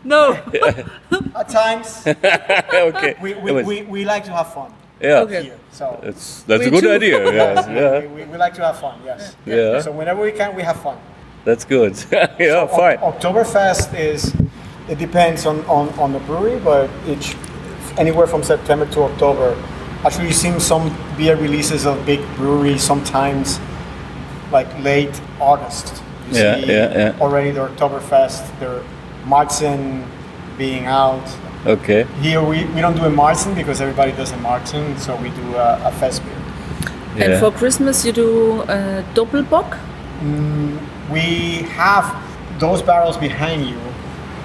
no. 0.03 0.33
At 1.35 1.49
times, 1.49 2.05
okay. 2.07 3.15
we, 3.21 3.33
we, 3.35 3.63
we, 3.63 3.81
we 3.83 4.05
like 4.05 4.23
to 4.25 4.31
have 4.31 4.53
fun 4.53 4.73
yeah. 5.01 5.19
Okay. 5.21 5.43
here. 5.43 5.59
So 5.71 5.99
That's 6.03 6.43
that's 6.43 6.61
We 6.61 6.67
a 6.67 6.71
good 6.71 6.81
too. 6.83 6.91
idea. 6.91 7.33
Yeah. 7.33 7.67
we, 7.67 7.75
yeah. 7.75 8.13
we, 8.13 8.23
we 8.31 8.37
like 8.37 8.53
to 8.55 8.61
have 8.63 8.79
fun. 8.79 8.99
Yes. 9.03 9.35
Yeah. 9.45 9.81
So 9.81 9.91
whenever 9.91 10.21
we 10.21 10.31
can, 10.31 10.55
we 10.55 10.63
have 10.63 10.79
fun. 10.81 10.97
That's 11.45 11.65
good. 11.65 11.93
yeah. 12.11 12.37
So, 12.37 12.67
Fine. 12.67 12.99
Oc- 12.99 13.19
Oktoberfest 13.19 13.99
is, 13.99 14.33
it 14.87 14.97
depends 14.97 15.45
on, 15.45 15.59
on, 15.65 15.89
on 15.99 16.13
the 16.13 16.19
brewery, 16.19 16.59
but 16.59 16.89
it's 17.05 17.35
anywhere 17.97 18.27
from 18.27 18.43
September 18.43 18.85
to 18.93 19.01
October. 19.03 19.61
Actually, 20.05 20.27
you've 20.27 20.35
seen 20.35 20.59
some 20.59 20.95
beer 21.17 21.35
releases 21.35 21.85
of 21.85 22.05
big 22.05 22.21
breweries 22.37 22.81
sometimes 22.81 23.59
like 24.51 24.67
late 24.83 25.19
August. 25.39 26.01
You 26.29 26.37
Yeah, 26.39 26.55
see 26.61 26.67
yeah, 26.67 26.97
yeah. 26.97 27.19
Already 27.19 27.51
the 27.51 27.67
Oktoberfest, 27.67 28.57
their 28.59 28.83
Marzen 29.25 30.05
being 30.57 30.85
out. 30.85 31.23
Okay. 31.65 32.03
Here 32.21 32.41
we, 32.41 32.65
we 32.65 32.81
don't 32.81 32.95
do 32.95 33.05
a 33.05 33.09
Marzen 33.11 33.55
because 33.55 33.79
everybody 33.81 34.11
does 34.11 34.31
a 34.31 34.37
Marzen, 34.37 34.97
so 34.99 35.15
we 35.17 35.29
do 35.29 35.55
a, 35.55 35.79
a 35.85 35.91
fest 35.93 36.23
beer. 36.23 36.33
Yeah. 37.15 37.23
And 37.25 37.39
for 37.39 37.51
Christmas 37.51 38.05
you 38.05 38.11
do 38.11 38.61
uh, 38.61 39.03
a 39.03 39.13
Doppelbock? 39.15 39.79
Mm, 40.21 40.79
we 41.11 41.63
have 41.69 42.05
those 42.59 42.81
barrels 42.81 43.17
behind 43.17 43.67
you 43.67 43.77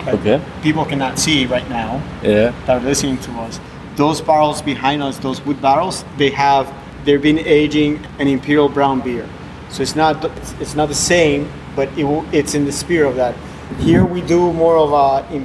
that 0.05 0.15
Okay. 0.15 0.41
people 0.63 0.85
cannot 0.85 1.19
see 1.19 1.47
right 1.47 1.69
now. 1.69 2.01
yeah. 2.23 2.53
that 2.67 2.83
are 2.83 2.85
listening 2.85 3.19
to 3.19 3.31
us. 3.33 3.61
Those 3.97 4.21
barrels 4.21 4.63
behind 4.63 5.03
us, 5.03 5.19
those 5.19 5.45
wood 5.45 5.61
barrels, 5.61 6.05
they 6.19 6.31
have 6.31 6.73
they've 7.05 7.21
been 7.23 7.39
aging 7.41 8.05
an 8.21 8.29
imperial 8.29 8.69
brown 8.69 9.01
beer. 9.01 9.27
So 9.71 9.83
it's 9.83 9.97
not 9.97 10.25
it's 10.61 10.75
not 10.77 10.89
the 10.89 10.95
same, 10.95 11.51
but 11.75 11.89
it 11.99 12.05
will, 12.05 12.25
it's 12.33 12.55
in 12.55 12.65
the 12.65 12.73
spirit 12.73 13.09
of 13.11 13.17
that. 13.17 13.35
Here 13.77 14.05
we 14.05 14.23
do 14.23 14.53
more 14.53 14.77
of 14.79 14.93
a 14.93 15.45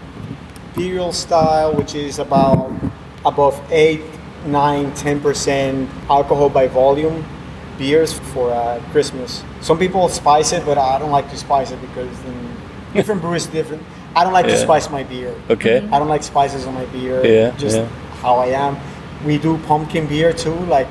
imperial 0.75 1.11
style, 1.11 1.73
which 1.73 1.93
is 1.93 2.19
about 2.19 2.71
above 3.25 3.61
eight, 3.71 4.01
nine, 4.45 4.93
ten 4.95 5.19
percent 5.19 5.89
alcohol 6.09 6.49
by 6.49 6.67
volume 6.67 7.23
beers 7.77 8.13
for 8.13 8.51
uh, 8.51 8.81
Christmas. 8.91 9.43
Some 9.61 9.77
people 9.77 10.07
spice 10.09 10.53
it, 10.53 10.65
but 10.65 10.77
I 10.77 10.99
don't 10.99 11.11
like 11.11 11.29
to 11.31 11.37
spice 11.37 11.71
it 11.71 11.81
because 11.81 12.09
then 12.23 12.57
different 12.93 13.21
breweries 13.21 13.47
different. 13.47 13.83
I 14.15 14.23
don't 14.23 14.33
like 14.33 14.45
to 14.45 14.57
spice 14.57 14.89
my 14.89 15.03
beer. 15.03 15.35
Okay. 15.49 15.77
I 15.91 15.99
don't 15.99 16.07
like 16.07 16.23
spices 16.23 16.65
on 16.65 16.73
my 16.75 16.85
beer. 16.85 17.25
Yeah, 17.25 17.57
Just 17.57 17.77
yeah. 17.77 17.87
how 18.21 18.35
I 18.35 18.47
am. 18.47 18.77
We 19.25 19.37
do 19.37 19.57
pumpkin 19.59 20.07
beer 20.07 20.33
too, 20.33 20.55
like 20.65 20.87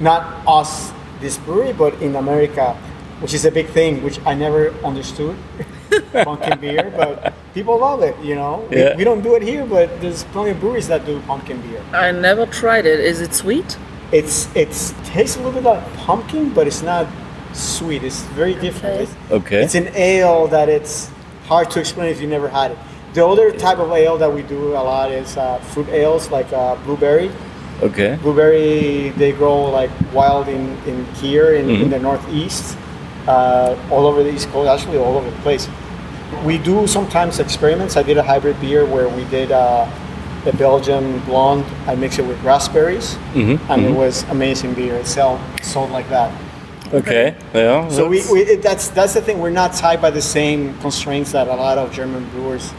not 0.00 0.22
us, 0.46 0.92
this 1.20 1.38
brewery, 1.38 1.72
but 1.72 1.94
in 2.02 2.16
America, 2.16 2.74
which 3.20 3.32
is 3.32 3.44
a 3.44 3.50
big 3.50 3.68
thing, 3.68 4.02
which 4.02 4.18
I 4.26 4.34
never 4.34 4.70
understood. 4.84 5.36
pumpkin 6.24 6.58
beer, 6.60 6.92
but 6.96 7.32
people 7.54 7.78
love 7.78 8.02
it. 8.02 8.16
You 8.22 8.34
know, 8.34 8.64
We- 8.70 8.76
Yeah. 8.78 8.96
we, 8.96 9.04
don't 9.04 9.22
do 9.22 9.34
it 9.34 9.42
here, 9.42 9.64
but 9.64 10.00
there's 10.00 10.24
plenty 10.32 10.50
of 10.50 10.60
breweries 10.60 10.88
that 10.88 11.04
do 11.06 11.20
pumpkin 11.26 11.60
beer. 11.60 11.80
I 11.92 12.10
never 12.12 12.46
tried 12.46 12.86
it. 12.86 13.00
Is 13.00 13.20
it 13.20 13.34
sweet? 13.34 13.76
It's 14.12 14.48
it's 14.54 14.94
tastes 15.04 15.36
a 15.36 15.40
little 15.40 15.52
bit 15.60 15.64
like 15.64 15.84
pumpkin, 16.06 16.50
but 16.54 16.66
it's 16.66 16.82
not 16.82 17.06
sweet. 17.52 18.02
It's 18.04 18.22
very 18.36 18.54
different. 18.54 18.94
Okay. 18.94 19.02
It's, 19.02 19.32
Okay. 19.32 19.62
it's 19.64 19.74
an 19.74 19.88
ale 19.94 20.46
that 20.48 20.68
it's 20.68 21.10
hard 21.46 21.70
to 21.72 21.80
explain 21.80 22.08
if 22.10 22.20
you 22.20 22.26
never 22.28 22.48
had 22.48 22.70
it. 22.72 22.78
The 23.14 23.26
other 23.26 23.50
type 23.50 23.78
of 23.78 23.90
ale 23.92 24.16
that 24.18 24.32
we 24.32 24.42
do 24.42 24.72
a 24.72 24.82
lot 24.92 25.10
is 25.10 25.36
uh, 25.36 25.58
fruit 25.72 25.88
ales, 25.88 26.30
like 26.30 26.50
uh, 26.52 26.76
blueberry. 26.84 27.30
Okay. 27.82 28.16
Blueberry, 28.22 29.10
they 29.16 29.32
grow 29.32 29.70
like 29.70 29.90
wild 30.12 30.48
in, 30.48 30.76
in 30.86 31.04
here 31.20 31.54
in, 31.54 31.68
in 31.70 31.86
Mhm. 31.88 31.90
the 31.90 31.98
northeast, 31.98 32.76
all 33.28 34.06
over 34.06 34.22
the 34.22 34.32
east 34.32 34.48
coast, 34.48 34.68
actually 34.68 34.98
all 34.98 35.16
over 35.16 35.30
the 35.30 35.36
place. 35.42 35.68
We 36.44 36.58
do 36.58 36.86
sometimes 36.86 37.38
experiments. 37.38 37.96
I 37.96 38.02
did 38.02 38.18
a 38.18 38.22
hybrid 38.22 38.60
beer 38.60 38.84
where 38.84 39.08
we 39.08 39.24
did 39.24 39.50
uh, 39.50 39.88
a 40.46 40.52
Belgian 40.56 41.18
blonde. 41.20 41.64
I 41.86 41.94
mixed 41.94 42.18
it 42.18 42.26
with 42.26 42.40
raspberries, 42.42 43.16
Mhm, 43.34 43.58
and 43.70 43.84
it 43.84 43.90
mhm. 43.92 43.96
was 43.96 44.24
amazing 44.30 44.74
beer. 44.74 44.94
It 44.96 45.06
sold 45.06 45.40
sold 45.62 45.90
like 45.90 46.08
that. 46.10 46.30
Okay. 46.92 47.34
Yeah. 47.54 47.88
So 47.88 48.08
we, 48.08 48.18
that's- 48.18 48.32
we 48.32 48.40
it, 48.40 48.62
that's 48.62 48.88
that's 48.88 49.14
the 49.14 49.20
thing. 49.20 49.38
We're 49.40 49.50
not 49.50 49.72
tied 49.74 50.00
by 50.00 50.10
the 50.10 50.22
same 50.22 50.74
constraints 50.80 51.32
that 51.32 51.48
a 51.48 51.54
lot 51.54 51.76
of 51.78 51.92
German 51.92 52.24
brewers 52.30 52.72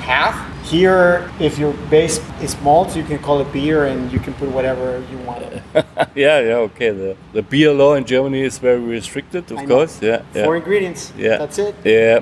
have. 0.00 0.34
Here, 0.64 1.30
if 1.40 1.58
your 1.58 1.74
base 1.90 2.20
is 2.40 2.58
malt, 2.62 2.96
you 2.96 3.04
can 3.04 3.18
call 3.18 3.40
it 3.40 3.52
beer, 3.52 3.84
and 3.84 4.10
you 4.10 4.18
can 4.18 4.32
put 4.34 4.48
whatever 4.48 5.04
you 5.10 5.18
want. 5.18 5.42
it. 5.42 5.62
yeah. 6.14 6.40
Yeah. 6.40 6.68
Okay. 6.68 6.90
The 6.90 7.16
the 7.32 7.42
beer 7.42 7.72
law 7.72 7.94
in 7.94 8.04
Germany 8.04 8.40
is 8.40 8.58
very 8.58 8.80
restricted, 8.80 9.50
of 9.52 9.58
I 9.58 9.64
know. 9.64 9.74
course. 9.76 10.00
Yeah. 10.02 10.22
Yeah. 10.34 10.44
Four 10.44 10.56
ingredients. 10.56 11.12
yeah. 11.18 11.36
That's 11.38 11.58
it. 11.58 11.74
Yeah. 11.84 12.20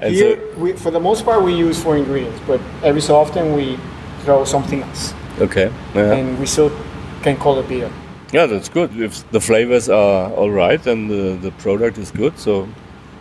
And 0.00 0.14
Here, 0.14 0.36
so 0.36 0.58
we, 0.58 0.72
for 0.72 0.90
the 0.90 0.98
most 1.00 1.24
part, 1.24 1.44
we 1.44 1.54
use 1.54 1.80
four 1.82 1.96
ingredients, 1.96 2.40
but 2.46 2.60
every 2.82 3.00
so 3.00 3.14
often 3.14 3.54
we 3.54 3.78
throw 4.24 4.44
something 4.44 4.82
else, 4.82 5.14
okay. 5.40 5.70
Yeah. 5.94 6.12
and 6.16 6.38
we 6.40 6.46
still 6.46 6.70
can 7.22 7.36
call 7.36 7.60
it 7.60 7.68
beer. 7.68 7.88
Yeah, 8.32 8.46
that's 8.46 8.68
good. 8.68 8.90
If 8.98 9.30
the 9.30 9.40
flavors 9.40 9.88
are 9.88 10.28
all 10.32 10.50
right 10.50 10.84
and 10.88 11.08
the, 11.08 11.38
the 11.40 11.52
product 11.52 11.98
is 11.98 12.10
good, 12.10 12.36
so 12.36 12.66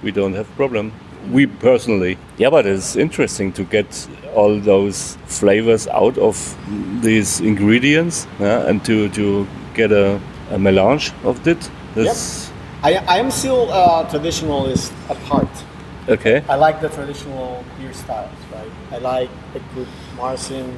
we 0.02 0.12
don't 0.12 0.34
have 0.34 0.48
problem. 0.56 0.92
We 1.30 1.46
personally, 1.46 2.18
yeah, 2.38 2.50
but 2.50 2.66
it's 2.66 2.96
interesting 2.96 3.54
to 3.54 3.64
get 3.64 4.08
all 4.34 4.60
those 4.60 5.18
flavors 5.26 5.88
out 5.88 6.18
of 6.18 6.58
these 7.02 7.40
ingredients 7.42 8.28
yeah, 8.40 8.68
and 8.68 8.84
to, 8.86 9.10
to 9.10 9.48
get 9.74 9.92
a, 9.92 10.20
a 10.50 10.58
melange 10.58 11.14
of 11.24 11.48
it. 11.48 11.70
That's 11.96 12.52
I, 12.84 12.96
I 12.96 13.18
am 13.18 13.30
still 13.30 13.70
a 13.72 14.06
traditionalist 14.10 14.92
at 15.10 15.18
heart. 15.18 15.50
okay. 16.10 16.44
I 16.50 16.56
like 16.56 16.82
the 16.82 16.90
traditional 16.90 17.64
beer 17.78 17.94
styles, 17.94 18.32
right? 18.52 18.72
I 18.92 18.98
like 18.98 19.30
a 19.54 19.60
good 19.76 19.88
Marzen 20.18 20.76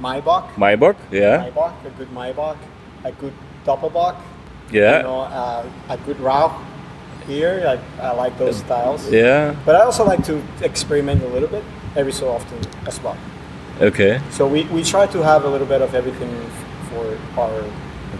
Maibock. 0.00 0.52
Maibock, 0.54 0.96
yeah, 1.12 1.48
Maibock, 1.48 1.86
a 1.86 1.90
good 1.90 2.08
Maibock, 2.08 2.56
a 3.04 3.12
good 3.12 3.32
Doppelbock, 3.64 4.16
yeah, 4.72 4.96
you 4.96 5.02
know, 5.04 5.20
uh, 5.20 5.64
a 5.88 5.96
good 5.98 6.18
Rauch 6.18 6.60
beer. 7.26 7.66
I, 7.66 8.02
I 8.08 8.12
like 8.12 8.36
those 8.38 8.58
styles. 8.58 9.10
yeah, 9.10 9.54
But 9.64 9.76
I 9.76 9.80
also 9.80 10.04
like 10.04 10.24
to 10.24 10.42
experiment 10.62 11.22
a 11.22 11.28
little 11.28 11.48
bit 11.48 11.64
every 11.96 12.12
so 12.12 12.28
often 12.30 12.58
as 12.86 13.00
well. 13.02 13.16
okay. 13.80 14.20
So 14.30 14.46
we, 14.46 14.64
we 14.64 14.82
try 14.82 15.06
to 15.06 15.22
have 15.22 15.44
a 15.44 15.48
little 15.48 15.66
bit 15.66 15.82
of 15.82 15.94
everything 15.94 16.30
for 16.90 17.18
our. 17.40 17.64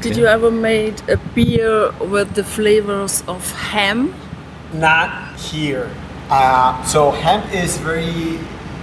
Did 0.00 0.16
you 0.16 0.26
ever 0.26 0.50
made 0.50 1.00
a 1.08 1.16
beer 1.34 1.92
with 2.00 2.34
the 2.34 2.44
flavors 2.44 3.22
of 3.28 3.50
ham? 3.52 4.12
Not 4.72 5.38
here. 5.38 5.88
Uh, 6.30 6.82
so 6.84 7.10
hemp 7.12 7.44
is 7.54 7.78
very, 7.78 8.38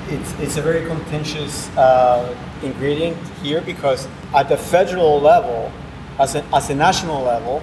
it's, 0.08 0.32
it's 0.40 0.58
a 0.58 0.62
very 0.62 0.86
contentious 0.88 1.70
uh, 1.78 2.34
ingredient 2.64 3.18
here 3.44 3.62
because 3.62 4.08
at 4.34 4.48
the 4.48 4.56
federal 4.58 5.20
level, 5.20 5.72
as 6.20 6.36
a, 6.36 6.44
as 6.54 6.70
a 6.70 6.76
national 6.76 7.22
level, 7.24 7.62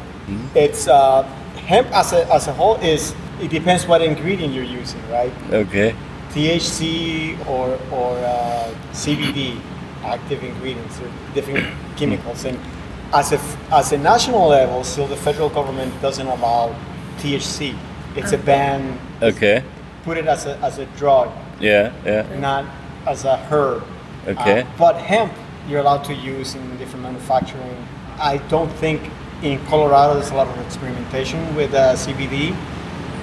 it's 0.55 0.87
uh, 0.89 1.23
hemp 1.69 1.87
as 1.93 2.13
a, 2.13 2.25
as 2.33 2.49
a 2.49 2.53
whole 2.53 2.77
is 2.77 3.15
it 3.41 3.51
depends 3.51 3.87
what 3.87 4.01
ingredient 4.03 4.55
you're 4.55 4.65
using, 4.65 5.01
right? 5.11 5.33
Okay. 5.53 5.95
THC 6.33 7.39
or 7.47 7.79
or 7.93 8.17
uh, 8.19 8.75
CBD, 8.93 9.61
active 10.03 10.43
ingredients, 10.43 10.99
or 11.01 11.11
different 11.35 11.65
chemicals. 11.97 12.45
And 12.45 12.59
as 13.13 13.33
a 13.33 13.41
as 13.71 13.93
a 13.93 13.99
national 13.99 14.49
level, 14.49 14.83
still 14.85 15.07
the 15.07 15.17
federal 15.17 15.49
government 15.49 15.93
doesn't 16.03 16.27
allow 16.27 16.75
THC. 17.19 17.77
It's 18.17 18.33
a 18.33 18.39
ban. 18.39 18.99
Okay. 19.23 19.63
Put 20.05 20.17
it 20.19 20.27
as 20.27 20.47
a 20.47 20.57
as 20.59 20.79
a 20.79 20.87
drug, 20.97 21.31
Yeah. 21.61 21.93
Yeah. 22.05 22.27
not 22.41 22.65
as 23.07 23.25
a 23.25 23.37
herb. 23.37 23.85
Okay. 24.27 24.63
Uh, 24.63 24.67
but 24.79 24.97
hemp, 24.97 25.33
you're 25.69 25.81
allowed 25.81 26.05
to 26.05 26.15
use 26.15 26.55
in 26.55 26.77
different 26.79 27.03
manufacturing. 27.05 27.77
I 28.19 28.39
don't 28.49 28.73
think 28.81 29.01
in 29.43 29.65
Colorado 29.67 30.15
there's 30.15 30.31
a 30.31 30.35
lot 30.35 30.49
of 30.49 30.59
experimentation 30.67 31.55
with 31.55 31.75
uh, 31.75 31.95
CBD 31.95 32.57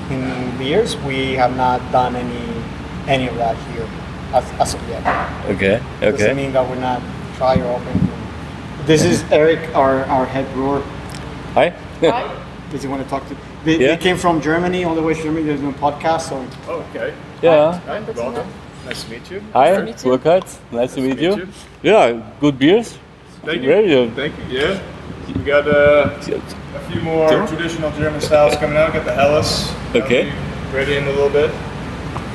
in 0.10 0.58
beers. 0.58 0.96
We 0.98 1.34
have 1.34 1.56
not 1.58 1.80
done 1.92 2.16
any 2.16 2.64
any 3.08 3.28
of 3.28 3.36
that 3.36 3.56
here 3.72 3.88
as, 4.34 4.46
as 4.60 4.74
of 4.74 4.90
yet. 4.90 5.04
Okay. 5.50 5.76
Okay. 5.98 6.12
Doesn't 6.12 6.38
mean 6.38 6.54
that 6.54 6.68
we're 6.68 6.80
not 6.80 7.02
try 7.38 7.56
or 7.60 7.76
open. 7.76 8.10
This 8.86 9.04
is 9.04 9.24
Eric, 9.32 9.76
our, 9.76 10.06
our 10.06 10.26
head 10.26 10.52
brewer. 10.54 10.82
Hi. 11.54 11.70
Hi. 12.02 12.46
Does 12.72 12.82
he 12.84 12.88
want 12.88 13.04
to 13.04 13.10
talk 13.10 13.28
to? 13.30 13.38
They, 13.64 13.78
Yeah. 13.78 13.88
they 13.96 13.98
came 13.98 14.18
from 14.18 14.42
Germany, 14.42 14.84
all 14.84 14.96
the 14.96 15.02
way 15.02 15.14
to 15.14 15.22
Germany. 15.22 15.46
They're 15.46 15.58
doing 15.58 15.74
podcasts, 15.76 16.30
so 16.30 16.46
Oh, 16.68 16.86
okay. 16.90 17.14
Yeah. 17.42 17.80
Hi, 17.82 18.00
welcome. 18.00 18.48
Nice 18.86 19.04
to 19.04 19.12
meet 19.12 19.32
you. 19.32 19.42
Hi, 19.54 19.82
meet 19.82 20.04
you. 20.04 20.12
Burkhard. 20.12 20.46
Nice 20.72 20.94
to 20.96 21.02
meet 21.02 21.18
meet 21.18 21.20
you. 21.20 21.36
you. 21.38 21.48
Yeah, 21.84 22.22
good 22.40 22.58
beers. 22.60 22.98
Thank 23.44 23.62
you. 23.62 23.70
Very 23.70 23.88
good. 23.88 24.16
Thank 24.16 24.34
you. 24.50 24.60
Yeah. 24.60 24.95
We 25.28 25.44
got 25.44 25.68
uh, 25.68 26.12
a 26.20 26.92
few 26.92 27.02
more 27.02 27.30
traditional 27.48 27.92
German 27.92 28.22
styles 28.22 28.56
coming 28.56 28.78
out. 28.78 28.94
Got 28.94 29.06
the 29.06 29.14
Helles. 29.14 29.72
Okay. 29.96 30.32
Ready 30.72 30.98
in 30.98 31.06
a 31.06 31.10
little 31.10 31.30
bit. 31.30 31.50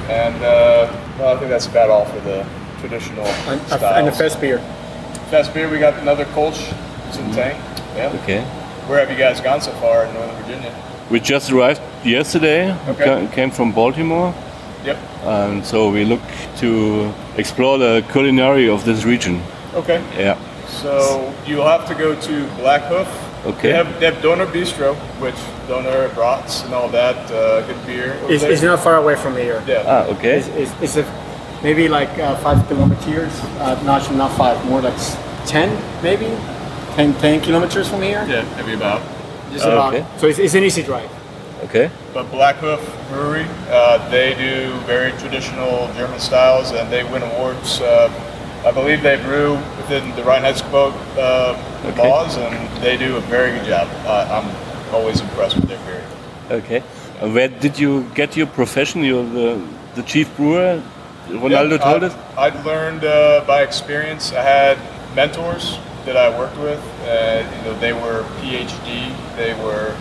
And 0.09 0.35
uh, 0.43 0.91
well, 1.19 1.37
I 1.37 1.39
think 1.39 1.51
that's 1.51 1.67
about 1.67 1.91
all 1.91 2.05
for 2.05 2.21
the 2.21 2.47
traditional 2.81 3.27
and, 3.27 3.61
styles. 3.67 3.83
and 3.83 4.07
the 4.07 4.13
fest 4.13 4.41
beer. 4.41 4.59
Fest 5.31 5.55
beer. 5.55 5.69
We 5.71 5.79
got 5.79 5.95
another 6.01 6.25
Kolsch. 6.27 6.75
It's 7.09 7.19
in 7.19 7.29
the 7.31 7.37
tank. 7.37 7.59
Yeah. 7.97 8.19
Okay. 8.23 8.43
Where 8.89 8.99
have 8.99 9.11
you 9.11 9.17
guys 9.17 9.41
gone 9.41 9.61
so 9.61 9.73
far 9.73 10.05
in 10.07 10.15
Northern 10.15 10.37
Virginia? 10.43 10.75
We 11.11 11.21
just 11.21 11.51
arrived 11.53 11.81
yesterday. 12.05 12.73
Okay. 12.89 13.29
Came 13.33 13.51
from 13.51 13.73
Baltimore, 13.73 14.35
Yep. 14.85 14.97
and 15.25 15.65
so 15.67 15.91
we 15.91 16.05
look 16.05 16.21
to 16.59 17.13
explore 17.37 17.79
the 17.79 18.05
culinary 18.13 18.69
of 18.69 18.85
this 18.85 19.05
region. 19.05 19.41
Okay. 19.75 20.03
Yeah. 20.19 20.39
So 20.71 21.35
you'll 21.47 21.67
have 21.67 21.87
to 21.89 21.95
go 21.95 22.19
to 22.21 22.47
Black 22.57 22.83
Hoof. 22.85 23.09
Okay. 23.47 23.69
They 23.73 23.77
have, 23.77 24.01
they 24.01 24.07
have 24.07 24.23
Döner 24.23 24.47
Bistro, 24.47 24.95
which 25.21 25.35
Donor 25.67 26.09
brats 26.15 26.63
and 26.65 26.75
all 26.75 26.89
that, 26.91 27.17
uh, 27.31 27.67
good 27.67 27.87
beer. 27.87 28.15
over 28.23 28.33
It's, 28.33 28.43
it's 28.45 28.63
not 28.63 28.81
far 28.81 28.97
away 28.97 29.17
from 29.17 29.35
here. 29.37 29.63
yeah. 29.67 29.85
Ah, 29.87 30.05
okay. 30.15 30.39
It's, 30.39 30.49
it's, 30.49 30.83
it's 30.83 30.97
a, 30.97 31.61
maybe 31.63 31.89
like 31.89 32.11
uh, 32.19 32.37
five 32.37 32.67
kilometers. 32.69 33.33
Uh, 33.59 33.81
not 33.85 34.13
not 34.15 34.31
five, 34.37 34.63
more 34.67 34.81
like 34.83 34.99
ten, 35.47 35.69
maybe 36.03 36.27
10, 36.97 37.15
10 37.15 37.41
kilometers 37.41 37.89
from 37.89 38.03
here. 38.03 38.25
Yeah, 38.29 38.45
maybe 38.57 38.75
about. 38.75 39.01
Just 39.53 39.65
about. 39.65 39.95
Okay. 39.95 40.05
So 40.19 40.27
it's, 40.27 40.39
it's 40.39 40.55
an 40.55 40.65
easy 40.65 40.83
drive. 40.83 41.11
Okay. 41.65 41.91
But 42.13 42.31
Black 42.31 42.57
Hoof 42.57 42.81
Brewery, 43.09 43.47
uh, 43.71 44.09
they 44.11 44.35
do 44.35 44.73
very 44.87 45.13
traditional 45.13 45.91
German 45.95 46.19
styles, 46.21 46.73
and 46.73 46.91
they 46.93 47.05
win 47.05 47.23
awards. 47.23 47.81
Uh, 47.81 48.09
I 48.67 48.71
believe 48.73 49.03
they 49.03 49.17
brew 49.17 49.57
within 49.91 50.15
the 50.15 50.23
Reinheitsgebot 50.23 50.93
uh, 51.19 51.89
Okay. 51.89 52.09
laws, 52.09 52.37
and 52.37 52.55
they 52.83 52.97
do 52.97 53.17
a 53.17 53.21
very 53.23 53.51
good 53.51 53.65
job. 53.67 53.89
Uh, 54.07 54.43
I'm 54.45 54.95
always 54.95 55.21
impressed 55.21 55.57
with 55.57 55.69
their 55.69 55.79
beer. 55.87 56.05
Okay. 56.51 56.81
Where 57.35 57.49
did 57.49 57.79
you 57.79 58.05
get 58.15 58.37
your 58.37 58.47
profession? 58.47 59.03
You're 59.03 59.25
the, 59.25 59.67
the 59.97 60.03
chief 60.03 60.35
brewer. 60.37 60.81
Ronaldo 61.29 61.71
Yeah, 61.79 61.79
told 61.79 62.05
I- 62.05 62.07
us. 62.09 62.15
I'd 62.39 62.65
learned 62.65 63.05
uh, 63.05 63.45
by 63.47 63.63
experience. 63.63 64.33
I 64.33 64.43
had 64.43 64.79
mentors 65.17 65.79
that 66.05 66.17
I 66.17 66.29
worked 66.39 66.59
with. 66.59 66.81
Uh, 67.05 67.43
you 67.57 67.63
know, 67.65 67.79
they 67.81 67.93
were 67.93 68.23
PhD. 68.41 69.15
They 69.37 69.55
were 69.65 69.97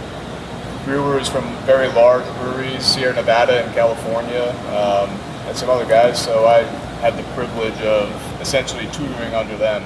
brewers 0.85 1.27
from 1.29 1.45
very 1.65 1.87
large 1.89 2.25
breweries, 2.39 2.85
Sierra 2.85 3.15
Nevada 3.15 3.63
and 3.65 3.73
California, 3.73 4.49
um, 4.69 5.09
and 5.47 5.57
some 5.57 5.69
other 5.69 5.85
guys. 5.85 6.21
So 6.23 6.45
I 6.45 6.61
had 7.01 7.17
the 7.17 7.23
privilege 7.33 7.79
of 7.81 8.09
essentially 8.41 8.87
tutoring 8.91 9.33
under 9.33 9.57
them 9.57 9.81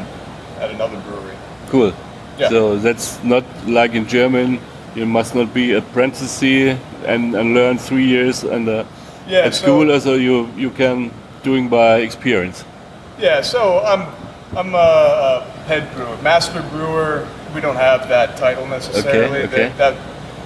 at 0.59 0.69
another 0.71 0.99
brewery. 1.01 1.35
Cool. 1.69 1.93
Yeah. 2.37 2.49
So 2.49 2.77
that's 2.77 3.23
not 3.23 3.43
like 3.67 3.93
in 3.93 4.07
German. 4.07 4.59
You 4.95 5.05
must 5.05 5.35
not 5.35 5.53
be 5.53 5.73
apprentice 5.73 6.41
and, 6.43 7.35
and 7.35 7.53
learn 7.53 7.77
three 7.77 8.05
years 8.05 8.43
and 8.43 8.67
uh, 8.67 8.83
Yeah, 9.27 9.45
at 9.45 9.53
so- 9.53 9.61
school. 9.63 9.99
So 9.99 10.15
you 10.15 10.47
you 10.57 10.69
can 10.69 11.11
doing 11.43 11.69
by 11.69 11.97
experience. 12.01 12.65
Yeah, 13.19 13.41
so 13.43 13.79
I'm 13.85 14.07
I'm 14.57 14.73
a, 14.75 14.77
a 14.77 15.41
head 15.67 15.93
brewer, 15.95 16.17
master 16.21 16.61
brewer. 16.71 17.27
We 17.55 17.61
don't 17.61 17.75
have 17.77 18.07
that 18.09 18.37
title 18.37 18.67
necessarily. 18.67 19.43
Okay, 19.43 19.47
They- 19.47 19.65
okay. 19.65 19.77
that 19.77 19.93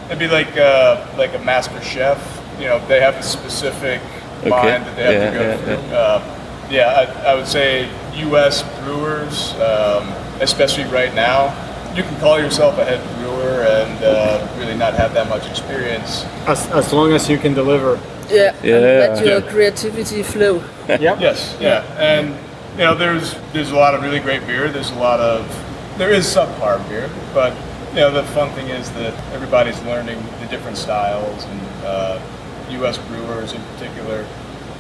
it'd 0.08 0.20
be 0.20 0.28
like 0.28 0.58
uh, 0.58 0.98
like 1.18 1.34
a 1.36 1.40
master 1.44 1.82
chef. 1.82 2.20
You 2.60 2.66
know, 2.68 2.80
they 2.88 3.00
have 3.00 3.16
a 3.16 3.24
specific 3.24 4.02
Okay, 4.42 4.50
line 4.50 4.84
that 4.84 4.96
they 4.96 5.04
have 5.04 5.14
yeah, 5.14 5.32
to 5.32 5.38
go 5.38 5.44
yeah, 5.44 5.58
through. 5.58 5.96
Uh, 5.96 6.37
yeah, 6.70 7.08
I, 7.26 7.32
I 7.32 7.36
would 7.36 7.48
say 7.48 7.90
U.S. 8.16 8.64
brewers, 8.84 9.54
um, 9.56 10.08
especially 10.42 10.86
right 10.86 11.14
now, 11.14 11.54
you 11.96 12.04
can 12.04 12.20
call 12.20 12.40
yourself 12.40 12.78
a 12.78 12.86
head 12.86 13.02
brewer 13.18 13.64
and 13.64 14.04
uh, 14.04 14.48
really 14.60 14.76
not 14.76 14.94
have 14.94 15.14
that 15.14 15.30
much 15.30 15.50
experience. 15.50 16.26
As, 16.46 16.68
as 16.72 16.94
long 16.94 17.14
as 17.14 17.30
you 17.30 17.38
can 17.38 17.54
deliver. 17.54 18.00
Yeah, 18.30 18.56
Yeah, 18.62 18.76
and 18.76 18.84
let 18.84 19.26
your 19.26 19.40
yeah. 19.40 19.52
creativity 19.52 20.22
flow. 20.22 20.64
Yep. 20.88 21.20
Yes, 21.20 21.58
yeah, 21.60 21.84
and 21.98 22.36
you 22.74 22.84
know, 22.84 22.94
there's 22.94 23.36
there's 23.54 23.72
a 23.72 23.76
lot 23.76 23.96
of 23.96 24.04
really 24.04 24.20
great 24.20 24.46
beer. 24.46 24.70
There's 24.70 24.92
a 24.92 24.96
lot 25.00 25.20
of 25.20 25.48
there 25.98 26.12
is 26.12 26.26
subpar 26.26 26.88
beer, 26.90 27.10
but 27.34 27.54
you 27.90 28.02
know, 28.02 28.12
the 28.12 28.24
fun 28.24 28.52
thing 28.54 28.68
is 28.68 28.92
that 28.92 29.14
everybody's 29.34 29.82
learning 29.84 30.22
the 30.42 30.48
different 30.48 30.78
styles, 30.78 31.46
and 31.46 31.62
uh, 31.86 32.22
U.S. 32.72 32.98
brewers 32.98 33.54
in 33.54 33.62
particular. 33.74 34.28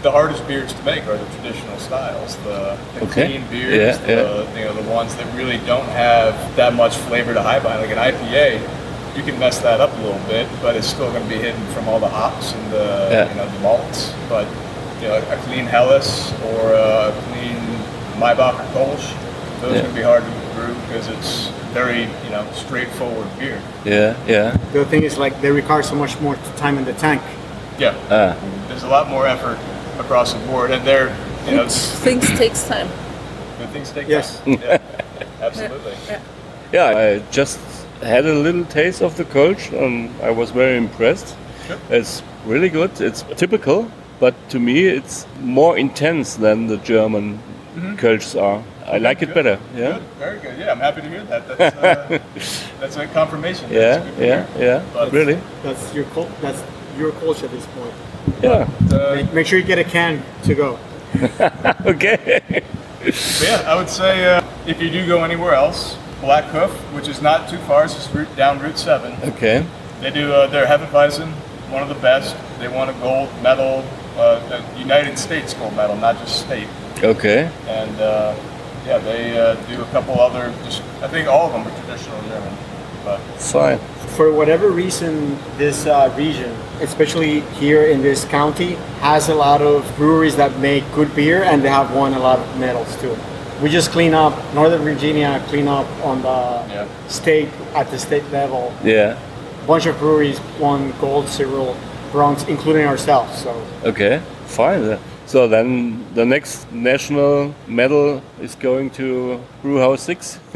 The 0.07 0.13
hardest 0.13 0.47
beers 0.47 0.71
to 0.71 0.83
make 0.83 1.05
are 1.07 1.17
the 1.17 1.25
traditional 1.35 1.77
styles, 1.79 2.37
the, 2.37 2.77
the 2.95 3.01
Okay. 3.07 3.25
clean 3.27 3.43
beers, 3.51 3.75
Yeah, 3.99 4.05
the, 4.05 4.47
yeah. 4.53 4.57
you 4.57 4.63
know, 4.63 4.73
the 4.81 4.89
ones 4.89 5.13
that 5.17 5.27
really 5.35 5.57
don't 5.65 5.89
have 5.89 6.33
that 6.55 6.73
much 6.75 6.95
flavor 6.95 7.33
to 7.33 7.41
high 7.41 7.59
bind. 7.59 7.81
Like 7.81 7.91
an 7.91 7.97
IPA, 7.97 8.61
you 9.17 9.23
can 9.23 9.37
mess 9.37 9.59
that 9.59 9.81
up 9.81 9.91
a 9.91 10.01
little 10.01 10.25
bit, 10.29 10.47
but 10.61 10.77
it's 10.77 10.87
still 10.87 11.11
going 11.11 11.23
to 11.23 11.27
be 11.29 11.35
hidden 11.35 11.61
from 11.73 11.89
all 11.89 11.99
the 11.99 12.07
hops 12.07 12.53
and 12.53 12.71
the 12.71 12.87
Yeah. 13.11 13.29
you 13.29 13.35
know 13.35 13.49
the 13.49 13.59
malts. 13.59 14.13
But 14.29 14.47
you 15.01 15.09
know, 15.09 15.15
a 15.17 15.37
clean 15.45 15.65
Helles 15.65 16.31
or 16.55 16.71
a 16.71 17.11
clean 17.27 17.59
Maibock 18.15 18.55
or 18.61 18.67
Kolsch, 18.73 19.11
those 19.59 19.75
Yeah. 19.75 19.81
can 19.81 19.93
be 19.93 20.03
hard 20.03 20.23
to 20.23 20.31
brew 20.55 20.73
because 20.87 21.09
it's 21.09 21.49
very 21.73 22.03
you 22.23 22.29
know 22.31 22.45
straightforward 22.53 23.27
beer. 23.37 23.59
Yeah, 23.83 24.15
yeah. 24.25 24.55
The 24.71 24.85
thing 24.85 25.03
is, 25.03 25.17
like, 25.17 25.41
they 25.41 25.51
require 25.51 25.83
so 25.83 25.95
much 25.95 26.17
more 26.21 26.37
time 26.55 26.77
in 26.77 26.85
the 26.85 26.93
tank. 26.93 27.21
Yeah, 27.77 27.93
Ah, 28.09 28.35
there's 28.69 28.83
a 28.83 28.87
lot 28.87 29.09
more 29.09 29.27
effort 29.27 29.57
across 29.99 30.33
the 30.33 30.39
board, 30.47 30.71
and 30.71 30.85
they're 30.85 31.09
you 31.45 31.55
know 31.55 31.63
it's, 31.63 31.91
Things 31.99 32.27
takes 32.37 32.67
time. 32.67 32.87
good 33.57 33.69
things 33.69 33.91
take 33.91 34.07
Yes. 34.07 34.39
time. 34.41 34.53
Yeah, 34.61 34.77
absolutely. 35.41 35.93
yeah. 36.71 36.85
I 36.97 37.19
just 37.31 37.59
had 38.01 38.25
a 38.25 38.33
little 38.33 38.65
taste 38.65 39.01
of 39.01 39.15
the 39.17 39.23
Kölsch, 39.25 39.71
and 39.73 40.09
I 40.21 40.29
was 40.31 40.51
very 40.51 40.77
impressed. 40.77 41.35
Sure. 41.67 41.77
It's 41.89 42.21
really 42.45 42.69
good. 42.69 42.91
It's 43.01 43.23
typical, 43.35 43.89
but 44.19 44.33
to 44.49 44.59
me, 44.59 44.85
it's 44.85 45.25
more 45.41 45.77
intense 45.77 46.35
than 46.35 46.67
the 46.67 46.77
German 46.77 47.39
Kölschs 47.97 48.35
are. 48.41 48.63
I 48.85 48.99
like 48.99 49.21
it 49.21 49.33
better. 49.33 49.59
Yeah. 49.75 49.93
Good, 49.93 50.01
very 50.19 50.39
good. 50.39 50.57
Yeah, 50.59 50.71
I'm 50.71 50.79
happy 50.79 51.01
to 51.01 51.09
hear 51.09 51.23
that. 51.25 51.57
That's, 51.57 51.75
uh, 51.75 52.19
that's 52.79 52.95
a 52.95 53.07
confirmation. 53.07 53.69
Yeah, 53.69 53.97
That's 53.97 54.19
yeah, 54.19 54.45
yeah. 54.57 54.83
But- 54.93 55.11
Really? 55.11 55.39
That's 55.63 55.93
your 55.93 56.05
cul- 56.05 56.31
that's 56.41 56.63
your 56.97 57.11
culture 57.13 57.45
at 57.45 57.51
this 57.51 57.65
point. 57.67 57.93
Yeah. 58.41 58.69
Uh, 58.91 59.15
Make, 59.15 59.33
make 59.33 59.47
sure 59.47 59.57
you 59.59 59.65
get 59.65 59.79
a 59.79 59.83
can 59.83 60.21
to 60.43 60.55
go. 60.55 60.79
Okay. 61.85 62.43
Yeah, 63.41 63.63
I 63.65 63.75
would 63.75 63.89
say 63.89 64.25
uh, 64.25 64.43
if 64.65 64.81
you 64.81 64.89
do 64.89 65.07
go 65.07 65.23
anywhere 65.23 65.53
else, 65.53 65.97
Black 66.19 66.43
Hoof, 66.45 66.71
which 66.93 67.07
is 67.07 67.21
not 67.21 67.47
too 67.49 67.57
far, 67.59 67.85
it's 67.85 67.93
just 67.93 68.13
route, 68.13 68.35
down 68.35 68.59
Route 68.59 68.77
7. 68.77 69.13
okay. 69.31 69.65
They 70.01 70.11
do 70.11 70.31
uh, 70.33 70.47
their 70.47 70.65
Hefeweizen, 70.65 71.31
one 71.71 71.81
of 71.81 71.87
the 71.89 71.95
best. 72.01 72.35
They 72.59 72.67
won 72.67 72.89
a 72.89 72.93
gold 72.99 73.29
medal, 73.41 73.85
uh, 74.17 74.61
a 74.75 74.79
United 74.79 75.17
States 75.17 75.53
gold 75.53 75.75
medal, 75.75 75.95
not 75.95 76.17
just 76.17 76.41
state. 76.41 76.67
Okay. 77.01 77.49
And 77.67 77.95
uh, 78.01 78.35
yeah, 78.85 78.97
they 78.99 79.37
uh, 79.39 79.55
do 79.67 79.81
a 79.81 79.85
couple 79.85 80.19
other, 80.19 80.53
just 80.65 80.81
I 81.01 81.07
think 81.07 81.27
all 81.29 81.47
of 81.47 81.53
them 81.53 81.65
are 81.71 81.79
traditional 81.79 82.21
German. 82.23 82.53
But 83.05 83.19
Fine. 83.39 83.79
For 84.17 84.31
whatever 84.33 84.71
reason, 84.71 85.37
this 85.59 85.85
uh, 85.85 86.11
region, 86.17 86.51
especially 86.81 87.41
here 87.61 87.83
in 87.83 88.01
this 88.01 88.25
county, 88.25 88.73
has 89.05 89.29
a 89.29 89.35
lot 89.35 89.61
of 89.61 89.85
breweries 89.95 90.35
that 90.37 90.57
make 90.59 90.83
good 90.95 91.13
beer, 91.15 91.43
and 91.43 91.61
they 91.63 91.69
have 91.69 91.93
won 91.95 92.13
a 92.15 92.19
lot 92.19 92.39
of 92.39 92.59
medals 92.59 92.89
too. 92.99 93.15
We 93.61 93.69
just 93.69 93.91
clean 93.91 94.15
up 94.15 94.33
Northern 94.55 94.81
Virginia, 94.81 95.39
clean 95.49 95.67
up 95.67 95.85
on 96.03 96.21
the 96.23 96.39
Yeah. 96.73 96.85
state 97.07 97.49
at 97.75 97.91
the 97.91 97.99
state 97.99 98.25
level. 98.31 98.73
Yeah. 98.83 99.15
bunch 99.67 99.85
of 99.85 99.99
breweries 99.99 100.39
won 100.59 100.93
gold, 101.01 101.27
silver, 101.27 101.75
bronze, 102.11 102.43
including 102.47 102.85
ourselves. 102.87 103.37
So 103.43 103.51
Okay. 103.83 104.19
Fine. 104.45 104.97
So 105.25 105.47
then 105.47 106.05
the 106.15 106.25
next 106.25 106.65
national 106.71 107.53
medal 107.67 108.21
is 108.41 108.55
going 108.55 108.89
to 108.91 109.39
Brewhouse 109.61 110.01
6? 110.03 110.39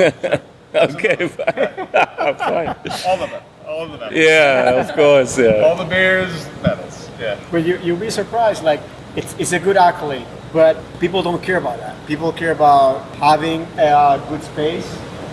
okay, 0.73 1.27
fine. 1.37 1.69
fine. 2.39 2.75
all 3.05 3.19
of 3.23 3.29
them, 3.29 3.43
all 3.71 3.93
of 3.93 3.99
them. 3.99 4.11
Yeah, 4.13 4.81
of 4.81 4.93
course, 4.95 5.37
yeah. 5.37 5.65
All 5.65 5.75
the 5.75 5.85
beers, 5.85 6.47
medals. 6.61 7.09
Yeah. 7.19 7.39
But 7.51 7.65
you, 7.65 7.77
you'll 7.77 7.97
be 7.97 8.09
surprised. 8.09 8.63
Like 8.63 8.81
it's, 9.15 9.33
it's 9.39 9.53
a 9.53 9.59
good 9.59 9.77
accolade, 9.77 10.27
but 10.51 10.77
people 10.99 11.23
don't 11.23 11.41
care 11.41 11.57
about 11.57 11.79
that. 11.79 11.95
People 12.07 12.31
care 12.31 12.51
about 12.51 13.03
having 13.15 13.61
a 13.77 14.23
good 14.29 14.43
space 14.43 14.87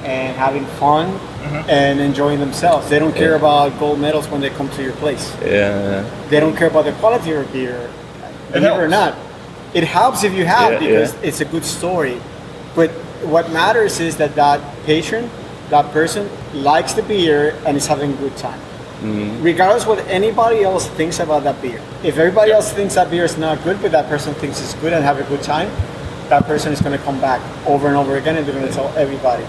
and 0.05 0.37
having 0.37 0.65
fun 0.79 1.11
mm-hmm. 1.11 1.69
and 1.69 2.01
enjoying 2.01 2.39
themselves. 2.39 2.89
They 2.89 2.99
don't 2.99 3.15
care 3.15 3.35
about 3.35 3.79
gold 3.79 3.99
medals 3.99 4.29
when 4.29 4.41
they 4.41 4.51
come 4.51 4.71
to 4.71 4.83
your 4.83 4.93
place. 4.95 5.35
Yeah, 5.43 6.09
They 6.29 6.41
don't 6.41 6.57
care 6.57 6.69
about 6.69 6.85
the 6.85 6.93
quality 6.93 7.33
of 7.33 7.53
beer. 7.53 7.91
Believe 8.53 8.73
it 8.73 8.79
or 8.79 8.89
not, 8.89 9.17
it 9.75 9.85
helps 9.85 10.25
if 10.25 10.33
you 10.33 10.47
have 10.47 10.73
Yeah, 10.73 10.79
because 10.79 11.15
yeah. 11.15 11.29
it's 11.29 11.41
a 11.41 11.45
good 11.45 11.65
story. 11.65 12.21
But 12.75 12.91
what 13.25 13.51
matters 13.51 14.01
is 14.01 14.17
that 14.19 14.35
that 14.37 14.61
patron, 14.87 15.29
that 15.71 15.93
person, 15.93 16.29
likes 16.55 16.95
the 16.95 17.03
beer 17.03 17.55
and 17.67 17.77
is 17.77 17.87
having 17.87 18.13
a 18.13 18.17
good 18.17 18.37
time. 18.37 18.61
Mm-hmm. 19.01 19.43
Regardless 19.43 19.87
what 19.87 19.99
anybody 20.09 20.65
else 20.65 20.89
thinks 20.89 21.21
about 21.21 21.45
that 21.45 21.61
beer. 21.63 21.81
If 22.03 22.19
everybody 22.19 22.51
else 22.51 22.73
thinks 22.73 22.95
that 22.95 23.11
beer 23.11 23.25
is 23.25 23.39
not 23.39 23.63
good, 23.63 23.81
but 23.81 23.93
that 23.93 24.09
person 24.09 24.35
thinks 24.35 24.61
it's 24.61 24.75
good 24.75 24.93
and 24.93 25.05
have 25.05 25.21
a 25.21 25.25
good 25.25 25.43
time, 25.43 25.71
that 26.29 26.45
person 26.45 26.73
is 26.73 26.81
going 26.81 26.97
to 26.99 27.05
come 27.05 27.21
back 27.21 27.41
over 27.67 27.87
and 27.87 27.97
over 27.97 28.17
again 28.17 28.37
and 28.37 28.47
they're 28.47 28.55
going 28.55 28.67
to 28.67 28.73
tell 28.73 28.89
everybody. 28.97 29.45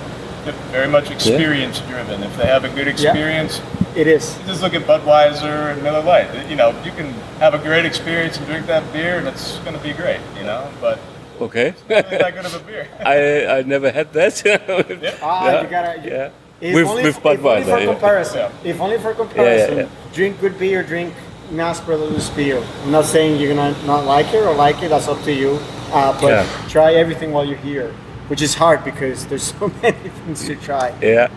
Very 0.71 0.87
much 0.87 1.11
experience 1.11 1.81
driven. 1.81 2.23
If 2.23 2.35
they 2.37 2.45
have 2.45 2.63
a 2.63 2.69
good 2.69 2.87
experience, 2.87 3.61
It 3.95 4.07
is. 4.07 4.37
just 4.45 4.61
look 4.61 4.73
at 4.73 4.83
Budweiser 4.83 5.73
and 5.73 5.83
Miller 5.83 6.01
Lite. 6.01 6.49
You 6.49 6.55
know, 6.55 6.69
you 6.83 6.91
can 6.91 7.11
have 7.39 7.53
a 7.53 7.59
great 7.59 7.85
experience 7.85 8.37
and 8.37 8.45
drink 8.45 8.65
that 8.67 8.91
beer, 8.93 9.17
and 9.17 9.27
it's 9.27 9.57
going 9.59 9.75
to 9.75 9.83
be 9.83 9.93
great. 9.93 10.21
You 10.37 10.43
know, 10.43 10.71
but 10.79 10.99
okay. 11.41 11.73
that 11.87 12.09
good 12.35 12.45
of 12.45 12.55
a 12.55 12.59
beer. 12.59 12.87
I, 12.99 13.59
I 13.59 13.61
never 13.63 13.91
had 13.91 14.11
that. 14.13 14.41
yeah. 15.01 15.17
Ah, 15.21 15.45
Yeah, 15.45 15.61
you 15.63 15.67
gotta. 15.69 16.01
You, 16.03 16.09
yeah. 16.11 16.29
If 16.61 16.75
With, 16.75 16.87
only, 16.87 17.03
with 17.03 17.17
if 17.17 17.25
only 17.25 17.63
for 17.63 17.79
yeah. 17.79 17.85
comparison. 17.85 18.37
Yeah. 18.37 18.51
If 18.71 18.81
only 18.81 18.97
for 18.99 19.13
comparison. 19.13 19.77
yeah. 19.77 19.87
Drink 20.13 20.39
good 20.41 20.59
beer, 20.59 20.83
drink 20.83 21.13
Mass 21.51 21.79
Brothers 21.79 22.29
beer. 22.31 22.61
I'm 22.83 22.91
not 22.91 23.05
saying 23.05 23.39
you're 23.39 23.53
gonna 23.55 23.75
not 23.85 24.05
like 24.05 24.33
it 24.33 24.43
or 24.45 24.53
like 24.53 24.83
it. 24.83 24.89
That's 24.89 25.07
up 25.07 25.21
to 25.23 25.31
you. 25.33 25.57
Uh, 25.91 26.11
but 26.21 26.29
Yeah. 26.29 26.45
try 26.67 26.93
everything 26.93 27.31
while 27.31 27.45
you're 27.45 27.57
here, 27.57 27.91
which 28.27 28.41
is 28.41 28.53
hard 28.55 28.83
because 28.83 29.25
there's 29.27 29.43
so 29.59 29.71
many 29.81 30.09
things 30.09 30.45
to 30.47 30.55
try. 30.57 30.93
Yeah, 31.01 31.29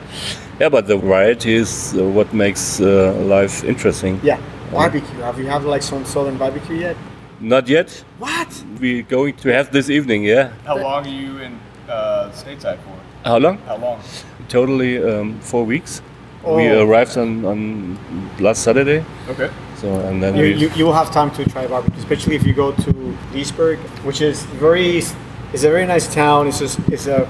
yeah, 0.60 0.68
but 0.68 0.86
the 0.86 0.96
variety 0.98 1.54
is 1.54 1.94
uh, 1.96 2.04
what 2.04 2.32
makes 2.34 2.80
uh, 2.80 3.14
life 3.26 3.62
interesting. 3.64 4.20
Yeah. 4.22 4.40
Barbecue. 4.72 5.20
Have 5.20 5.38
you 5.38 5.46
had 5.46 5.64
like 5.64 5.82
some 5.82 6.04
southern 6.04 6.36
barbecue 6.36 6.76
yet? 6.76 6.96
Not 7.42 7.68
yet. 7.68 7.90
What? 8.18 8.64
We're 8.80 9.02
going 9.02 9.34
to 9.36 9.52
have 9.52 9.72
this 9.72 9.90
evening. 9.90 10.22
Yeah. 10.24 10.52
How 10.64 10.76
long 10.78 11.04
are 11.06 11.10
you 11.10 11.38
in 11.38 11.58
uh, 11.88 12.30
stateside 12.32 12.78
for? 12.84 12.96
How 13.24 13.38
long? 13.38 13.58
How 13.66 13.76
long? 13.76 14.00
Totally 14.48 15.02
um, 15.02 15.40
four 15.40 15.64
weeks. 15.64 16.00
We 16.44 16.68
Oh. 16.70 16.86
arrived 16.86 17.16
on, 17.18 17.44
on 17.44 17.98
last 18.40 18.62
Saturday. 18.62 19.04
Okay. 19.28 19.50
So 19.76 19.88
and 20.08 20.22
then 20.22 20.36
You, 20.36 20.42
we 20.42 20.54
you, 20.54 20.70
you 20.76 20.84
will 20.86 20.92
have 20.94 21.10
time 21.12 21.30
to 21.32 21.44
try 21.50 21.66
barbecue, 21.66 21.98
especially 21.98 22.36
if 22.36 22.46
you 22.46 22.52
go 22.54 22.72
to 22.72 23.16
Leesburg, 23.32 23.78
which 24.04 24.20
is 24.20 24.42
very, 24.60 24.98
it's 24.98 25.64
a 25.64 25.70
very 25.70 25.86
nice 25.86 26.12
town. 26.12 26.46
It's 26.48 26.58
just, 26.60 26.78
it's 26.88 27.06
a, 27.08 27.28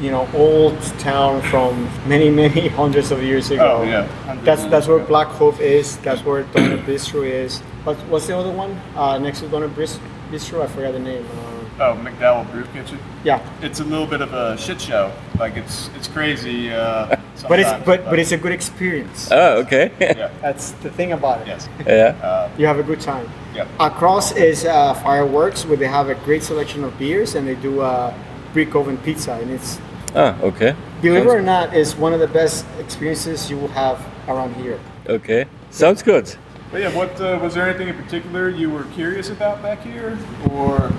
you 0.00 0.10
know, 0.12 0.28
old 0.34 0.80
town 0.98 1.42
from 1.42 1.88
many, 2.08 2.30
many 2.42 2.68
hundreds 2.68 3.10
of 3.10 3.22
years 3.22 3.50
ago. 3.50 3.78
Oh, 3.80 3.82
yeah. 3.84 4.06
That's 4.44 4.64
that's 4.66 4.86
where. 4.86 4.98
Black 5.00 5.28
Hoof 5.38 5.60
is. 5.60 5.96
That's 5.98 6.22
where 6.24 6.44
Döner 6.44 6.82
Bistro 6.84 7.24
is. 7.24 7.62
What, 7.88 7.96
what's 8.10 8.26
the 8.26 8.36
other 8.36 8.50
one? 8.52 8.72
Uh, 8.94 9.16
next 9.16 9.40
to 9.40 9.46
Döner 9.46 9.74
Bris- 9.74 9.98
Bistro, 10.30 10.60
I 10.62 10.66
forgot 10.66 10.92
the 10.92 10.98
name. 10.98 11.24
Uh, 11.24 11.54
Oh, 11.80 11.94
MacDowell 11.94 12.50
Brew 12.50 12.64
Kitchen. 12.74 12.98
yeah, 13.24 13.40
It's 13.62 13.80
a 13.80 13.84
little 13.84 14.06
bit 14.06 14.20
of 14.20 14.34
a 14.34 14.58
shit 14.58 14.78
show. 14.80 15.10
Like 15.38 15.56
it's 15.56 15.88
it's 15.96 16.08
crazy. 16.08 16.70
Uh, 16.70 17.16
but 17.48 17.60
it's 17.60 17.70
but 17.86 18.04
but 18.04 18.18
it's 18.18 18.32
a 18.32 18.36
good 18.36 18.52
experience. 18.52 19.30
oh 19.30 19.60
okay. 19.62 19.90
yeah. 20.00 20.28
That's 20.42 20.72
the 20.82 20.90
thing 20.90 21.12
about 21.12 21.40
it. 21.42 21.46
Yes. 21.46 21.68
yeah. 21.86 22.50
You 22.58 22.66
have 22.66 22.78
a 22.78 22.82
good 22.82 23.00
time. 23.00 23.26
Yeah. 23.54 23.68
Across 23.78 24.32
is 24.36 24.64
uh, 24.66 24.92
Fireworks, 25.04 25.64
where 25.64 25.78
they 25.78 25.86
have 25.86 26.10
a 26.10 26.16
great 26.26 26.42
selection 26.42 26.82
of 26.84 26.92
beers, 26.98 27.36
and 27.36 27.46
they 27.46 27.54
do 27.54 27.80
uh, 27.80 28.12
brick 28.52 28.74
oven 28.74 28.98
pizza, 28.98 29.32
and 29.40 29.50
it's 29.50 29.78
Ah 30.16 30.34
okay. 30.42 30.74
believe 31.00 31.24
it 31.26 31.30
or 31.30 31.42
not, 31.42 31.72
is 31.72 31.94
one 31.96 32.12
of 32.12 32.20
the 32.20 32.32
best 32.40 32.66
experiences 32.80 33.48
you 33.50 33.56
will 33.56 33.72
have 33.72 33.96
around 34.26 34.52
here. 34.56 34.78
Okay. 35.06 35.46
Sounds 35.70 36.02
good. 36.02 36.26
But 36.70 36.80
yeah, 36.82 36.94
what 36.94 37.18
uh, 37.20 37.38
was 37.42 37.54
there 37.54 37.68
anything 37.68 37.88
in 37.88 37.96
particular 37.96 38.48
you 38.50 38.70
were 38.70 38.84
curious 38.94 39.30
about 39.30 39.62
back 39.62 39.80
here, 39.82 40.18
or 40.50 40.92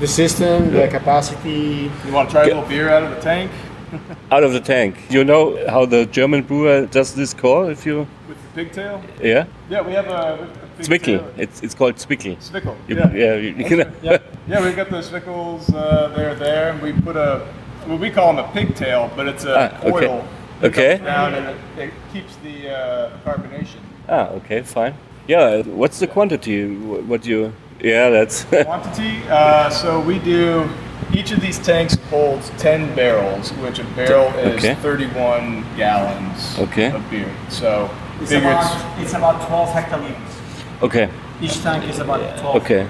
The 0.00 0.06
system, 0.06 0.70
the 0.72 0.88
capacity. 0.88 1.90
You 2.06 2.12
want 2.12 2.28
to 2.28 2.32
try 2.34 2.42
a 2.44 2.46
little 2.46 2.62
beer 2.68 2.88
out 2.90 3.02
of 3.02 3.10
the 3.10 3.20
tank 3.20 3.50
Out 4.32 4.42
of 4.44 4.52
the 4.52 4.60
tank. 4.60 4.96
You 5.10 5.24
know 5.24 5.56
how 5.68 5.86
the 5.86 6.06
German 6.06 6.42
brewer 6.42 6.86
does 6.86 7.14
this 7.14 7.32
call? 7.32 7.68
If 7.68 7.86
you, 7.86 8.06
with 8.28 8.36
the 8.42 8.64
pigtail? 8.64 9.00
yeah, 9.22 9.44
Yeah, 9.70 9.80
we 9.82 9.92
have 9.92 10.08
a. 10.08 10.36
with 10.40 10.50
the 10.78 10.82
Zwickel. 10.82 11.18
pigtail. 11.18 11.32
It's 11.38 11.62
it's 11.62 11.74
called 11.74 11.94
Zwickel. 11.96 12.36
Zwickle. 12.38 12.76
You- 12.88 12.96
yeah. 12.96 13.12
yeah, 13.14 13.34
you- 13.36 13.54
you 13.58 13.64
can- 13.64 13.92
yeah. 14.02 14.18
Yeah, 14.48 14.64
we've 14.64 14.76
got 14.76 14.90
the 14.90 15.00
Zwickles. 15.02 15.72
Uh, 15.74 16.08
they're 16.14 16.34
there. 16.34 16.76
We 16.82 16.92
put 16.92 17.16
a. 17.16 17.46
Well, 17.86 17.98
we 17.98 18.10
call 18.10 18.34
them 18.34 18.44
a 18.44 18.48
pigtail, 18.52 19.10
but 19.16 19.26
it's 19.28 19.44
a 19.44 19.54
Ah, 19.56 19.78
okay. 19.80 19.90
coil. 20.06 20.24
that 20.60 20.68
Okay. 20.70 20.96
comes 20.98 21.06
Down 21.06 21.34
and 21.34 21.46
it, 21.50 21.56
it 21.84 21.92
keeps 22.12 22.36
the 22.42 22.56
uh, 22.70 23.10
carbonation. 23.24 23.80
Ah, 24.08 24.28
okay, 24.38 24.62
fine. 24.62 24.94
Yeah, 25.28 25.62
what's 25.62 25.98
the 25.98 26.06
quantity? 26.06 26.66
Wh- 26.74 27.08
What 27.08 27.26
you? 27.26 27.52
Yeah, 27.80 28.10
that's. 28.10 28.44
Quantity. 28.64 29.22
Uh, 29.28 29.68
so 29.70 30.00
we 30.00 30.18
do. 30.18 30.68
Each 31.14 31.30
of 31.30 31.40
these 31.40 31.58
tanks 31.58 31.94
holds 32.10 32.50
10 32.58 32.94
barrels, 32.96 33.50
which 33.62 33.78
a 33.78 33.84
barrel 33.94 34.28
is 34.38 34.64
Okay. 34.64 34.74
31 34.76 35.64
gallons 35.76 36.58
Okay. 36.58 36.90
of 36.90 37.02
beer. 37.10 37.30
So 37.48 37.88
It's 38.20 38.32
about, 38.32 39.00
it's 39.00 39.12
about 39.14 39.46
12 39.46 39.68
hectoliters. 39.70 40.82
okay, 40.82 41.08
Each 41.40 41.62
tank 41.62 41.84
is 41.88 41.98
about 42.00 42.20
12. 42.38 42.56
okay. 42.56 42.86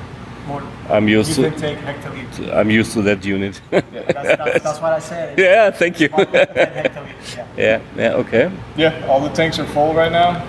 More. 0.47 0.63
I'm 0.89 1.09
You 1.09 1.19
used 1.19 1.35
to. 1.35 1.51
can 1.51 1.61
take 1.61 1.79
hectoliters. 1.79 2.55
I'm 2.57 2.71
used 2.71 2.93
to 2.93 3.03
that 3.03 3.25
unit. 3.25 3.61
That's, 3.71 3.93
that's, 3.93 4.63
that's 4.65 4.81
what 4.81 4.93
I 4.93 5.01
said. 5.01 5.39
Yeah, 5.39 5.71
thank 5.73 6.01
you. 6.01 6.07
about 6.07 6.33
10 6.33 6.47
hectoliters. 6.57 7.37
Yeah. 7.37 7.47
yeah, 7.57 7.81
yeah, 7.97 8.15
okay. 8.21 8.51
Yeah, 8.77 9.07
all 9.09 9.21
the 9.21 9.31
tanks 9.35 9.59
are 9.59 9.67
full 9.67 9.93
right 9.95 10.13
now. 10.13 10.43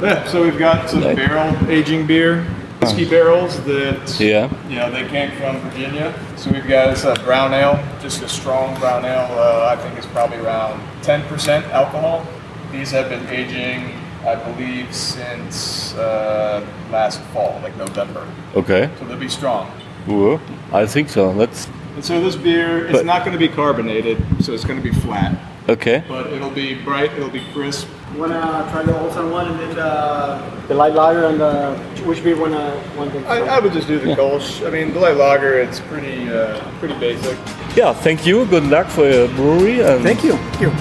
Yeah, 0.00 0.24
so 0.26 0.42
we've 0.42 0.58
got 0.58 0.88
some 0.90 1.00
Nice. 1.00 1.16
barrel 1.16 1.54
aging 1.70 2.06
beer, 2.06 2.44
whiskey 2.80 3.04
barrels 3.08 3.60
that 3.64 4.18
Yeah. 4.20 4.48
you 4.68 4.76
know 4.76 4.90
they 4.90 5.06
came 5.06 5.30
from 5.32 5.58
Virginia. 5.60 6.12
So 6.36 6.50
we've 6.50 6.66
got 6.66 6.90
this 6.90 7.04
uh, 7.04 7.14
brown 7.24 7.52
ale, 7.54 7.78
just 8.00 8.22
a 8.22 8.28
strong 8.28 8.78
brown 8.80 9.04
ale. 9.04 9.28
Uh, 9.30 9.68
I 9.72 9.76
think 9.80 9.96
it's 9.96 10.06
probably 10.08 10.38
around 10.38 10.80
10% 11.02 11.70
alcohol. 11.70 12.26
These 12.72 12.90
have 12.92 13.08
been 13.10 13.26
aging, 13.28 13.94
I 14.26 14.34
believe, 14.34 14.92
since 14.94 15.94
uh, 15.94 16.64
last 16.90 17.20
fall, 17.32 17.60
like 17.62 17.76
November. 17.76 18.26
Okay. 18.56 18.90
So 18.98 19.04
they'll 19.04 19.16
be 19.18 19.28
strong. 19.28 19.70
Ooh, 20.08 20.40
I 20.72 20.86
think 20.86 21.08
so. 21.10 21.32
That's 21.32 21.68
And 21.94 22.04
so 22.04 22.20
this 22.20 22.34
beer, 22.34 22.86
is 22.86 22.92
But- 22.92 23.06
not 23.06 23.24
going 23.24 23.38
to 23.38 23.38
be 23.38 23.48
carbonated, 23.54 24.16
so 24.40 24.52
it's 24.52 24.64
going 24.64 24.82
to 24.82 24.90
be 24.90 24.94
flat, 25.00 25.36
okay. 25.68 26.02
but 26.08 26.32
it'll 26.32 26.50
be 26.50 26.74
bright, 26.74 27.12
it'll 27.12 27.28
be 27.30 27.42
crisp. 27.52 27.86
Wanna 28.16 28.68
try 28.70 28.82
the 28.82 28.92
Town 28.92 29.30
one 29.30 29.46
and 29.48 29.58
then 29.58 29.74
the, 29.74 30.68
the 30.68 30.74
light 30.74 30.94
lager 30.94 31.26
and 31.26 31.40
the 31.40 31.74
which 32.04 32.22
beer 32.22 32.38
wanna 32.38 32.78
want 32.96 33.10
to? 33.12 33.18
I, 33.26 33.56
I 33.56 33.58
would 33.58 33.72
just 33.72 33.88
do 33.88 33.98
the 33.98 34.14
Kolsch. 34.14 34.66
I 34.66 34.70
mean, 34.70 34.92
the 34.92 35.00
light 35.00 35.16
lager, 35.16 35.58
it's 35.58 35.80
pretty, 35.80 36.28
uh, 36.28 36.60
pretty 36.78 36.94
basic. 37.00 37.38
Yeah, 37.74 37.94
thank 37.94 38.26
you. 38.26 38.44
Good 38.46 38.64
luck 38.64 38.88
for 38.88 39.08
your 39.08 39.28
brewery. 39.28 39.80
And 39.80 40.02
Thank 40.02 40.24
you. 40.24 40.32
Thank 40.32 40.60
you. 40.62 40.72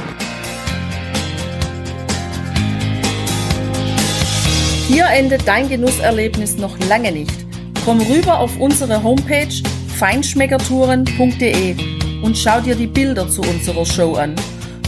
Hier 4.89 5.05
endet 5.05 5.47
dein 5.47 5.69
Genusserlebnis 5.69 6.57
noch 6.57 6.77
lange 6.89 7.13
nicht. 7.13 7.45
Komm 7.85 8.01
rüber 8.01 8.39
auf 8.39 8.59
unsere 8.59 9.01
Homepage 9.01 9.63
feinschmeckertouren.de 9.97 11.75
und 12.21 12.37
schau 12.37 12.59
dir 12.59 12.75
die 12.75 12.87
Bilder 12.87 13.29
zu 13.29 13.41
unserer 13.41 13.85
Show 13.85 14.15
an. 14.15 14.35